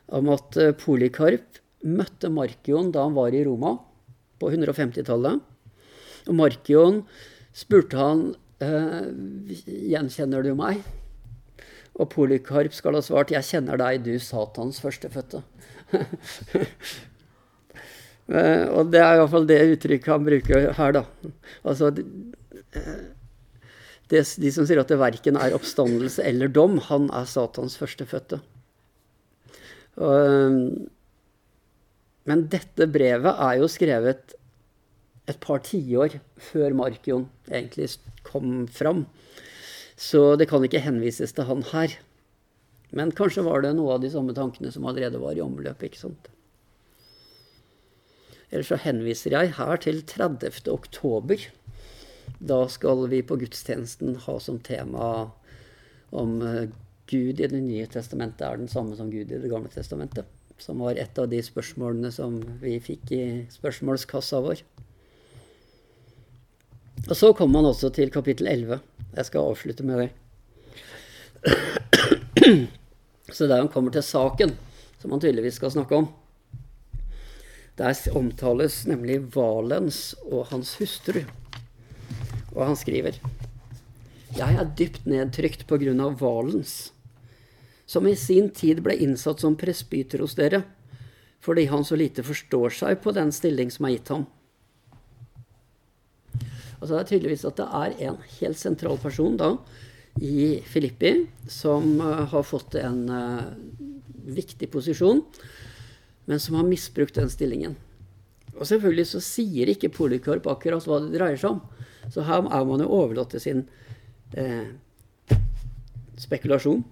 om 0.09 0.31
at 0.33 0.57
eh, 0.57 0.73
Polikarp 0.73 1.59
møtte 1.85 2.31
Markion 2.33 2.89
da 2.95 3.03
han 3.05 3.13
var 3.13 3.35
i 3.37 3.43
Roma 3.45 3.75
på 4.41 4.49
150-tallet. 4.49 5.37
Og 6.25 6.39
Markion 6.39 7.03
spurte 7.53 7.99
han 7.99 8.25
eh, 8.57 9.05
gjenkjenner 9.93 10.49
du 10.49 10.55
meg? 10.57 10.81
Og 11.93 12.09
Polikarp 12.15 12.73
skal 12.73 12.97
ha 12.97 13.05
svart 13.05 13.37
jeg 13.37 13.45
kjenner 13.51 13.77
deg, 13.77 14.01
du 14.01 14.17
Satans 14.17 14.81
førstefødte. 14.81 15.45
Eh, 18.29 18.65
og 18.69 18.91
det 18.93 19.01
er 19.01 19.17
iallfall 19.17 19.47
det 19.49 19.61
uttrykket 19.73 20.13
han 20.13 20.27
bruker 20.27 20.69
her, 20.77 20.91
da. 20.99 21.03
Altså 21.65 21.89
det, 21.95 22.03
De 24.09 24.51
som 24.53 24.67
sier 24.69 24.81
at 24.81 24.91
det 24.91 24.99
verken 25.01 25.37
er 25.37 25.55
oppstandelse 25.57 26.23
eller 26.25 26.51
dom, 26.53 26.77
han 26.89 27.09
er 27.15 27.29
Satans 27.29 27.77
førstefødte. 27.81 28.41
Eh, 29.97 30.59
men 32.29 32.45
dette 32.53 32.85
brevet 32.93 33.33
er 33.33 33.57
jo 33.57 33.71
skrevet 33.71 34.35
et 35.29 35.39
par 35.41 35.61
tiår 35.65 36.19
før 36.41 36.75
Markion 36.77 37.27
egentlig 37.49 37.89
kom 38.25 38.67
fram. 38.69 39.05
Så 39.99 40.35
det 40.39 40.47
kan 40.49 40.63
ikke 40.63 40.81
henvises 40.85 41.33
til 41.35 41.47
han 41.49 41.65
her. 41.73 41.97
Men 42.95 43.13
kanskje 43.13 43.43
var 43.45 43.61
det 43.65 43.75
noe 43.77 43.97
av 43.97 44.03
de 44.03 44.09
samme 44.13 44.33
tankene 44.37 44.71
som 44.73 44.85
allerede 44.89 45.21
var 45.21 45.37
i 45.37 45.43
omløp. 45.43 45.83
ikke 45.85 46.01
sant? 46.01 46.29
Eller 48.49 48.65
så 48.65 48.79
henviser 48.81 49.35
jeg 49.35 49.53
her 49.59 49.81
til 49.83 50.01
30. 50.05 50.69
oktober. 50.73 51.45
Da 52.39 52.59
skal 52.71 53.05
vi 53.11 53.21
på 53.25 53.37
gudstjenesten 53.41 54.15
ha 54.25 54.37
som 54.41 54.59
tema 54.63 55.29
om 56.09 56.41
eh, 56.41 56.69
Gud 57.09 57.39
i 57.41 57.47
Det 57.49 57.61
nye 57.61 57.87
testamentet 57.89 58.45
er 58.45 58.57
den 58.57 58.69
samme 58.71 58.95
som 58.97 59.09
Gud 59.11 59.31
i 59.31 59.41
Det 59.41 59.49
gamle 59.51 59.69
testamentet. 59.73 60.25
Som 60.59 60.81
var 60.83 60.97
et 60.99 61.17
av 61.19 61.29
de 61.31 61.39
spørsmålene 61.43 62.11
som 62.11 62.39
vi 62.61 62.79
fikk 62.83 63.11
i 63.15 63.23
spørsmålskassa 63.53 64.41
vår. 64.43 64.63
Og 67.07 67.15
så 67.15 67.31
kommer 67.33 67.59
man 67.59 67.69
også 67.69 67.89
til 67.95 68.11
kapittel 68.11 68.49
11. 68.51 68.79
Jeg 69.15 69.25
skal 69.29 69.47
avslutte 69.51 69.85
med 69.87 70.03
det. 70.03 70.09
Så 73.35 73.47
der 73.47 73.61
han 73.61 73.71
kommer 73.71 73.91
til 73.93 74.03
saken, 74.03 74.51
som 74.99 75.11
han 75.11 75.21
tydeligvis 75.21 75.57
skal 75.61 75.71
snakke 75.71 75.95
om. 75.95 76.09
Der 77.79 77.95
omtales 78.11 78.81
nemlig 78.89 79.21
Valens 79.31 80.11
og 80.27 80.49
hans 80.49 80.73
hustru. 80.81 81.21
Og 82.51 82.65
han 82.67 82.75
skriver 82.75 83.15
Jeg 84.35 84.57
er 84.59 84.73
dypt 84.75 85.05
nedtrykt 85.07 85.63
på 85.69 85.77
grunn 85.79 86.01
av 86.03 86.17
Valens, 86.19 86.91
som 87.87 88.07
i 88.07 88.17
sin 88.19 88.49
tid 88.51 88.81
ble 88.83 88.97
innsatt 88.99 89.39
som 89.39 89.55
presbyter 89.57 90.19
hos 90.19 90.35
dere, 90.35 90.65
fordi 91.39 91.69
han 91.71 91.87
så 91.87 91.95
lite 91.95 92.25
forstår 92.27 92.75
seg 92.81 92.99
på 93.01 93.15
den 93.15 93.31
stilling 93.31 93.71
som 93.71 93.87
er 93.87 93.95
gitt 93.95 94.11
ham. 94.11 94.27
Altså 96.81 96.91
Det 96.91 96.99
er 96.99 97.09
tydeligvis 97.13 97.47
at 97.47 97.57
det 97.61 97.69
er 97.79 97.95
en 98.09 98.19
helt 98.41 98.59
sentral 98.59 98.99
person 98.99 99.39
da 99.39 99.53
i 100.19 100.59
Filippi 100.67 101.13
som 101.47 101.95
uh, 102.03 102.27
har 102.27 102.43
fått 102.43 102.75
en 102.75 103.01
uh, 103.07 103.47
viktig 104.35 104.67
posisjon 104.71 105.23
men 106.29 106.39
som 106.39 106.59
har 106.59 106.67
misbrukt 106.67 107.15
den 107.17 107.29
stillingen. 107.29 107.73
Og 108.53 108.67
selvfølgelig 108.69 109.07
så 109.09 109.21
sier 109.23 109.71
ikke 109.71 109.89
Polikorp 109.89 110.45
akkurat 110.51 110.85
hva 110.85 110.99
det 111.01 111.15
dreier 111.15 111.39
seg 111.41 111.55
om. 111.55 111.87
Så 112.13 112.21
her 112.27 112.45
er 112.45 112.67
man 112.69 112.83
jo 112.83 112.89
overlatt 112.93 113.31
til 113.33 113.41
sin 113.41 113.63
eh, 114.37 114.67
spekulasjon. 116.21 116.83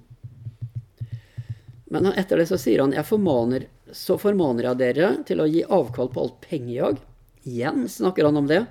Men 1.93 2.09
etter 2.17 2.41
det 2.41 2.47
så 2.49 2.57
sier 2.57 2.81
han 2.81 2.97
jeg 2.97 3.05
formaner, 3.05 3.67
så 3.93 4.17
formaner 4.17 4.71
jeg 4.71 4.81
dere 4.81 5.11
til 5.29 5.45
å 5.45 5.47
gi 5.51 5.61
avkall 5.61 6.09
på 6.09 6.25
alt 6.25 6.41
pengejag. 6.47 6.97
Igjen 7.45 7.85
snakker 7.93 8.25
han 8.25 8.41
om 8.41 8.49
det. 8.49 8.63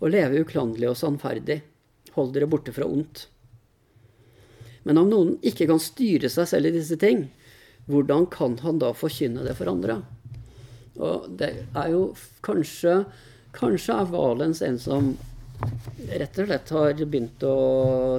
Og 0.00 0.08
leve 0.16 0.40
uklanderlig 0.40 0.88
og 0.94 0.98
sannferdig. 1.04 1.60
Hold 2.16 2.32
dere 2.32 2.48
borte 2.48 2.72
fra 2.72 2.88
ondt. 2.88 3.26
Men 4.88 5.04
om 5.04 5.12
noen 5.12 5.36
ikke 5.44 5.68
kan 5.68 5.84
styre 5.84 6.32
seg 6.32 6.48
selv 6.48 6.72
i 6.72 6.76
disse 6.80 6.96
ting, 6.96 7.26
hvordan 7.92 8.24
kan 8.32 8.56
han 8.64 8.80
da 8.80 8.96
forkynne 8.96 9.44
det 9.44 9.56
for 9.60 9.68
andre? 9.68 10.00
Og 11.02 11.30
det 11.38 11.52
er 11.74 11.94
jo 11.94 12.08
kanskje 12.44 13.04
Kanskje 13.54 13.94
er 13.94 14.08
Valens 14.10 14.60
en 14.66 14.80
som 14.82 15.12
rett 16.10 16.38
og 16.42 16.48
slett 16.48 16.70
har 16.74 16.98
begynt 16.98 17.44
å 17.46 17.54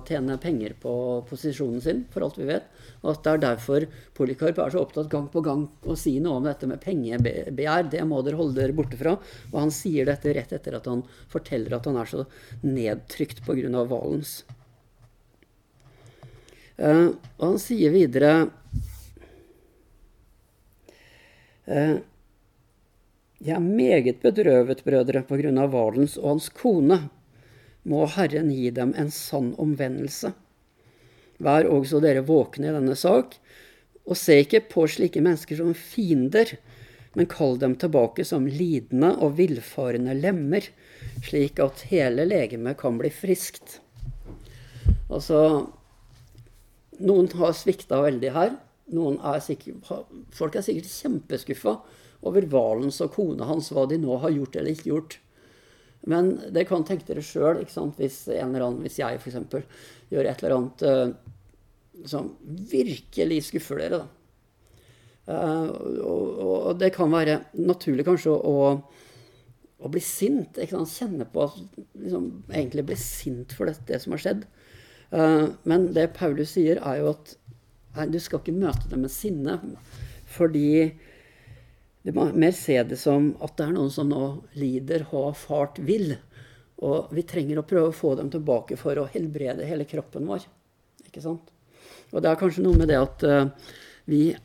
tjene 0.07 0.37
penger 0.41 0.75
på 0.79 0.93
posisjonen 1.29 1.81
sin, 1.83 2.03
for 2.13 2.23
alt 2.25 2.39
vi 2.39 2.47
vet. 2.47 2.69
Og 3.03 3.11
at 3.11 3.25
det 3.25 3.33
er 3.33 3.41
derfor 3.43 3.85
Polikarp 4.17 4.61
er 4.63 4.73
så 4.73 4.85
opptatt 4.85 5.11
gang 5.11 5.27
på 5.31 5.43
gang 5.45 5.65
å 5.83 5.97
si 5.99 6.15
noe 6.23 6.39
om 6.39 6.47
dette 6.47 6.69
med 6.69 6.81
pengebegjær. 6.81 7.91
Det 7.91 8.01
må 8.07 8.21
dere 8.25 8.39
holde 8.39 8.61
dere 8.61 8.77
borte 8.77 8.97
fra. 8.99 9.17
Og 9.51 9.59
han 9.59 9.73
sier 9.75 10.07
dette 10.07 10.33
rett 10.37 10.55
etter 10.55 10.79
at 10.79 10.89
han 10.89 11.03
forteller 11.31 11.75
at 11.77 11.91
han 11.91 11.99
er 11.99 12.09
så 12.09 12.25
nedtrykt 12.63 13.43
pga. 13.45 13.85
Valens. 13.91 14.39
Uh, 16.75 17.13
og 17.37 17.43
han 17.43 17.61
sier 17.61 17.93
videre 17.93 18.31
uh, 21.69 21.99
Jeg 23.43 23.57
er 23.57 23.63
meget 23.63 24.21
bedrøvet, 24.23 24.83
brødre, 24.85 25.21
på 25.27 25.37
grunn 25.41 25.59
av 25.59 25.73
Valens 25.73 26.15
og 26.21 26.29
hans 26.29 26.47
kone. 26.55 27.01
Må 27.85 28.05
Herren 28.15 28.47
gi 28.53 28.69
dem 28.73 28.93
en 28.97 29.11
sann 29.11 29.51
omvendelse. 29.61 30.31
Vær 31.43 31.67
også 31.67 31.99
dere 32.03 32.23
våkne 32.25 32.69
i 32.69 32.75
denne 32.77 32.95
sak, 32.95 33.35
og 34.05 34.17
se 34.17 34.39
ikke 34.45 34.63
på 34.71 34.85
slike 34.87 35.21
mennesker 35.25 35.59
som 35.59 35.73
fiender, 35.75 36.55
men 37.15 37.27
kall 37.31 37.59
dem 37.59 37.75
tilbake 37.79 38.23
som 38.27 38.47
lidende 38.47 39.11
og 39.23 39.35
villfarende 39.39 40.15
lemmer, 40.15 40.63
slik 41.25 41.59
at 41.63 41.85
hele 41.91 42.25
legemet 42.27 42.79
kan 42.79 42.99
bli 42.99 43.11
friskt. 43.11 43.79
Altså, 45.11 45.67
noen 47.03 47.29
har 47.35 47.55
svikta 47.55 47.99
veldig 48.05 48.31
her. 48.35 48.55
Er 48.95 49.39
sikkert, 49.41 49.87
folk 50.35 50.55
er 50.55 50.63
sikkert 50.65 50.91
kjempeskuffa 50.91 51.79
over 52.25 52.47
Valens 52.49 53.01
og 53.03 53.13
kona 53.15 53.47
hans, 53.49 53.71
hva 53.73 53.85
de 53.89 53.99
nå 54.01 54.17
har 54.23 54.33
gjort 54.33 54.55
eller 54.55 54.73
ikke 54.73 54.91
gjort. 54.91 55.19
Men 56.05 56.35
det 56.53 56.67
kan 56.69 56.85
tenke 56.85 57.07
dere 57.07 57.23
sjøl, 57.25 57.63
hvis, 57.97 58.27
hvis 58.27 58.99
jeg 58.99 59.21
f.eks. 59.21 59.79
gjør 60.13 60.29
et 60.29 60.43
eller 60.43 60.55
annet 60.57 60.83
uh, 60.85 62.05
som 62.05 62.29
virkelig 62.69 63.41
skuffer 63.47 63.81
dere. 63.81 64.03
da. 64.03 64.11
Uh, 65.25 65.71
og, 66.05 66.27
og, 66.45 66.67
det 66.77 66.91
kan 66.93 67.09
være 67.09 67.39
naturlig 67.57 68.05
kanskje 68.05 68.35
å, 68.35 68.59
å 69.81 69.91
bli 69.91 70.03
sint. 70.03 70.61
Kjenne 70.61 71.25
på 71.31 71.47
at 71.47 71.57
liksom, 71.97 72.29
egentlig 72.53 72.85
bli 72.91 72.99
sint 73.01 73.55
for 73.57 73.69
det, 73.69 73.79
det 73.89 74.03
som 74.03 74.13
har 74.13 74.21
skjedd. 74.21 74.45
Uh, 75.09 75.55
men 75.65 75.89
det 75.97 76.11
Paulus 76.19 76.53
sier, 76.53 76.81
er 76.85 77.01
jo 77.01 77.15
at 77.15 77.33
nei, 77.97 78.11
du 78.13 78.21
skal 78.21 78.43
ikke 78.43 78.59
møte 78.61 78.93
det 78.93 79.01
med 79.01 79.13
sinne. 79.13 79.57
Fordi 80.35 80.69
du 82.05 82.11
må 82.13 82.27
mer 82.37 82.53
se 82.53 82.77
det 82.85 82.99
som 83.01 83.31
at 83.41 83.55
det 83.57 83.65
er 83.65 83.73
noen 83.73 83.89
som 83.89 84.11
nå 84.11 84.25
lider, 84.53 85.07
har 85.09 85.31
fart 85.39 85.79
vill. 85.81 86.11
Og 86.85 87.09
vi 87.15 87.23
trenger 87.25 87.57
å 87.57 87.65
prøve 87.65 87.89
å 87.89 87.95
få 87.97 88.13
dem 88.19 88.29
tilbake 88.29 88.77
for 88.77 88.99
å 89.01 89.07
helbrede 89.09 89.65
hele 89.65 89.87
kroppen 89.89 90.27
vår. 90.29 90.45
Ikke 91.07 91.23
sant? 91.23 91.49
Og 92.11 92.21
det 92.21 92.29
er 92.29 92.37
kanskje 92.37 92.65
noe 92.65 92.77
med 92.77 92.91
det 92.91 92.99
at 93.01 93.25
uh, 93.25 93.71
vi 94.05 94.35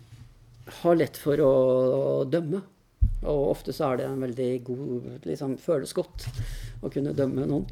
har 0.80 0.96
lett 0.96 1.20
for 1.20 1.42
å, 1.44 1.52
dømme. 2.32 2.62
Og 3.28 3.50
ofte 3.50 3.76
så 3.76 3.90
er 3.90 4.00
det 4.00 4.08
en 4.08 4.24
veldig 4.24 4.50
god 4.64 5.28
liksom, 5.28 5.58
Føles 5.61 5.92
godt 5.96 6.30
å 6.80 6.88
kunne 6.88 7.12
dømme 7.16 7.44
noen. 7.44 7.68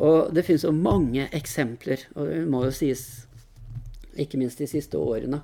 Og 0.00 0.34
det 0.34 0.42
finnes 0.46 0.66
jo 0.66 0.74
mange 0.74 1.28
eksempler, 1.34 2.02
og 2.16 2.30
det 2.30 2.42
må 2.50 2.64
jo 2.66 2.74
sies 2.74 3.04
ikke 4.18 4.38
minst 4.40 4.58
de 4.58 4.66
siste 4.70 4.98
årene, 4.98 5.38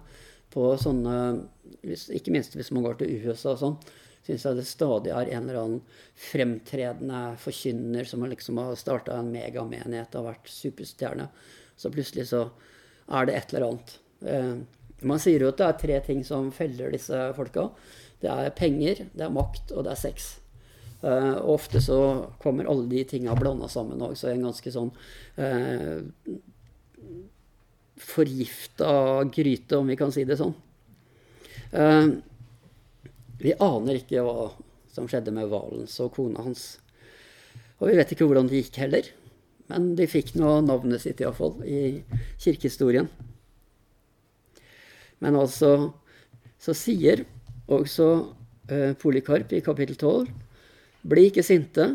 på 0.56 0.72
sånne 0.80 1.14
Ikke 2.16 2.32
minst 2.32 2.56
hvis 2.56 2.72
man 2.72 2.86
går 2.86 3.00
til 3.00 3.26
USA 3.26 3.52
og 3.52 3.60
sånn, 3.60 3.76
syns 4.26 4.46
jeg 4.46 4.58
det 4.58 4.64
stadig 4.66 5.12
er 5.14 5.28
en 5.30 5.44
eller 5.44 5.60
annen 5.60 5.82
fremtredende 6.18 7.20
forkynner 7.42 8.08
som 8.08 8.24
liksom 8.26 8.58
har 8.62 8.78
starta 8.78 9.18
en 9.20 9.28
megamenighet, 9.30 10.16
og 10.18 10.30
vært 10.30 10.50
superstjerne. 10.50 11.28
Så 11.78 11.92
plutselig 11.94 12.26
så 12.32 12.48
er 13.06 13.28
det 13.28 13.36
et 13.36 13.52
eller 13.52 13.68
annet. 13.68 13.94
Eh, 14.26 14.56
man 15.06 15.22
sier 15.22 15.44
jo 15.44 15.52
at 15.52 15.60
det 15.60 15.68
er 15.68 15.78
tre 15.82 16.00
ting 16.08 16.24
som 16.26 16.50
feller 16.54 16.94
disse 16.94 17.20
folka. 17.36 17.68
Det 18.22 18.32
er 18.32 18.54
penger, 18.56 19.04
det 19.12 19.26
er 19.26 19.34
makt, 19.34 19.74
og 19.76 19.86
det 19.86 19.92
er 19.92 20.02
sex. 20.06 20.32
Uh, 21.04 21.36
ofte 21.52 21.78
så 21.84 21.98
kommer 22.40 22.66
alle 22.66 22.88
de 22.88 23.02
tinga 23.06 23.34
blanda 23.36 23.68
sammen 23.68 24.00
òg, 24.02 24.14
så 24.16 24.30
en 24.30 24.46
ganske 24.48 24.70
sånn 24.72 24.88
uh, 25.36 26.00
forgifta 27.96 29.24
gryte, 29.32 29.78
om 29.78 29.88
vi 29.88 29.96
kan 29.98 30.12
si 30.14 30.24
det 30.28 30.38
sånn. 30.40 30.54
Uh, 31.72 32.16
vi 33.40 33.54
aner 33.60 34.00
ikke 34.00 34.24
hva 34.24 34.50
som 34.92 35.08
skjedde 35.10 35.34
med 35.36 35.50
Valens 35.52 35.98
og 36.04 36.14
kona 36.16 36.44
hans. 36.46 36.76
Og 37.80 37.90
vi 37.90 37.96
vet 37.98 38.12
ikke 38.12 38.28
hvordan 38.28 38.48
det 38.48 38.62
gikk 38.62 38.80
heller. 38.84 39.08
Men 39.70 39.94
de 39.98 40.06
fikk 40.08 40.34
nå 40.38 40.60
navnet 40.64 41.02
sitt 41.02 41.20
iallfall 41.20 41.58
i 41.66 42.00
kirkehistorien. 42.40 43.08
Men 45.20 45.36
altså 45.40 45.92
så 46.62 46.72
sier 46.76 47.24
også 47.72 48.08
uh, 48.70 48.92
Polikarp 49.00 49.52
i 49.52 49.62
kapittel 49.64 49.98
12 49.98 50.30
bli 51.06 51.28
ikke 51.30 51.44
sinte. 51.46 51.90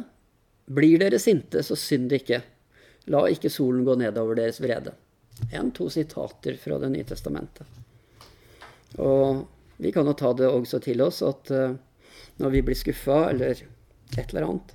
Blir 0.71 1.01
dere 1.01 1.19
sinte, 1.19 1.63
så 1.65 1.75
synd 1.75 2.13
ikke. 2.15 2.39
La 3.11 3.25
ikke 3.27 3.51
solen 3.51 3.83
gå 3.87 3.97
ned 3.99 4.19
over 4.21 4.37
deres 4.39 4.61
vrede. 4.63 4.93
En, 5.51 5.71
to 5.71 5.89
sitater 5.89 6.57
fra 6.61 6.77
Det 6.79 6.89
nye 6.93 7.07
testamentet. 7.07 7.67
Og 9.01 9.47
vi 9.81 9.91
kan 9.91 10.05
jo 10.07 10.13
ta 10.17 10.33
det 10.37 10.47
også 10.47 10.79
til 10.83 11.01
oss 11.01 11.21
at 11.25 11.51
uh, 11.55 11.73
når 12.41 12.53
vi 12.53 12.61
blir 12.65 12.77
skuffa 12.77 13.23
eller 13.31 13.63
et 14.17 14.33
eller 14.33 14.47
annet 14.47 14.73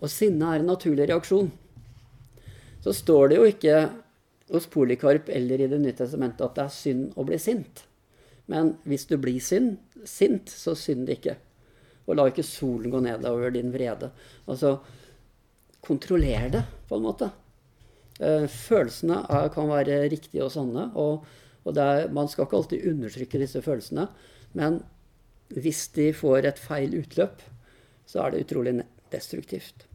Og 0.00 0.10
sinne 0.12 0.52
er 0.52 0.62
en 0.62 0.70
naturlig 0.70 1.08
reaksjon. 1.10 1.50
Så 2.84 2.94
står 2.94 3.28
det 3.28 3.38
jo 3.38 3.48
ikke 3.50 3.76
hos 4.52 4.68
Polikarp 4.70 5.30
eller 5.32 5.60
i 5.60 5.68
Det 5.70 5.80
nye 5.82 5.96
testamentet 5.96 6.44
at 6.46 6.54
det 6.58 6.66
er 6.66 6.74
synd 6.74 7.16
å 7.18 7.24
bli 7.26 7.38
sint. 7.42 7.82
Men 8.46 8.76
hvis 8.86 9.08
du 9.10 9.16
blir 9.18 9.40
sint, 9.42 9.80
sint 10.06 10.52
så 10.52 10.76
synd 10.78 11.10
ikke. 11.10 11.34
Og 12.06 12.14
la 12.14 12.28
ikke 12.30 12.46
solen 12.46 12.92
gå 12.92 13.00
ned 13.02 13.26
over 13.26 13.50
din 13.50 13.72
vrede. 13.74 14.12
Altså 14.46 14.76
kontroller 15.82 16.48
det, 16.52 16.62
på 16.88 16.98
en 16.98 17.06
måte. 17.06 17.30
Eh, 18.20 18.46
følelsene 18.48 19.22
er, 19.28 19.48
kan 19.52 19.68
være 19.70 20.04
riktige 20.12 20.44
og 20.44 20.52
sanne. 20.54 20.88
Og, 20.94 21.26
og 21.64 21.80
er, 21.82 22.06
man 22.12 22.30
skal 22.30 22.46
ikke 22.46 22.60
alltid 22.60 22.86
undertrykke 22.92 23.42
disse 23.42 23.62
følelsene. 23.62 24.06
Men 24.56 24.80
hvis 25.54 25.86
de 25.96 26.12
får 26.16 26.48
et 26.48 26.62
feil 26.62 26.96
utløp, 26.98 27.42
så 28.06 28.22
er 28.22 28.32
det 28.32 28.46
utrolig 28.46 28.78
destruktivt. 29.12 29.86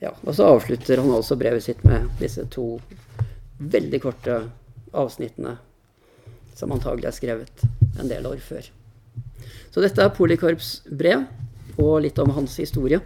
Ja, 0.00 0.12
og 0.22 0.34
så 0.34 0.46
avslutter 0.46 1.00
han 1.00 1.10
også 1.10 1.36
brevet 1.38 1.64
sitt 1.64 1.80
med 1.86 2.06
disse 2.20 2.44
to 2.54 2.76
veldig 3.58 3.98
korte 4.02 4.36
avsnittene 4.94 5.56
som 6.58 6.72
antagelig 6.74 7.08
er 7.10 7.16
skrevet 7.16 7.64
en 7.98 8.10
del 8.10 8.26
år 8.26 8.38
før. 8.42 8.66
Så 9.70 9.82
dette 9.82 10.02
er 10.02 10.14
Polikorps 10.14 10.80
brev, 10.90 11.26
og 11.78 12.00
litt 12.02 12.18
om 12.18 12.32
hans 12.34 12.56
historie. 12.58 13.00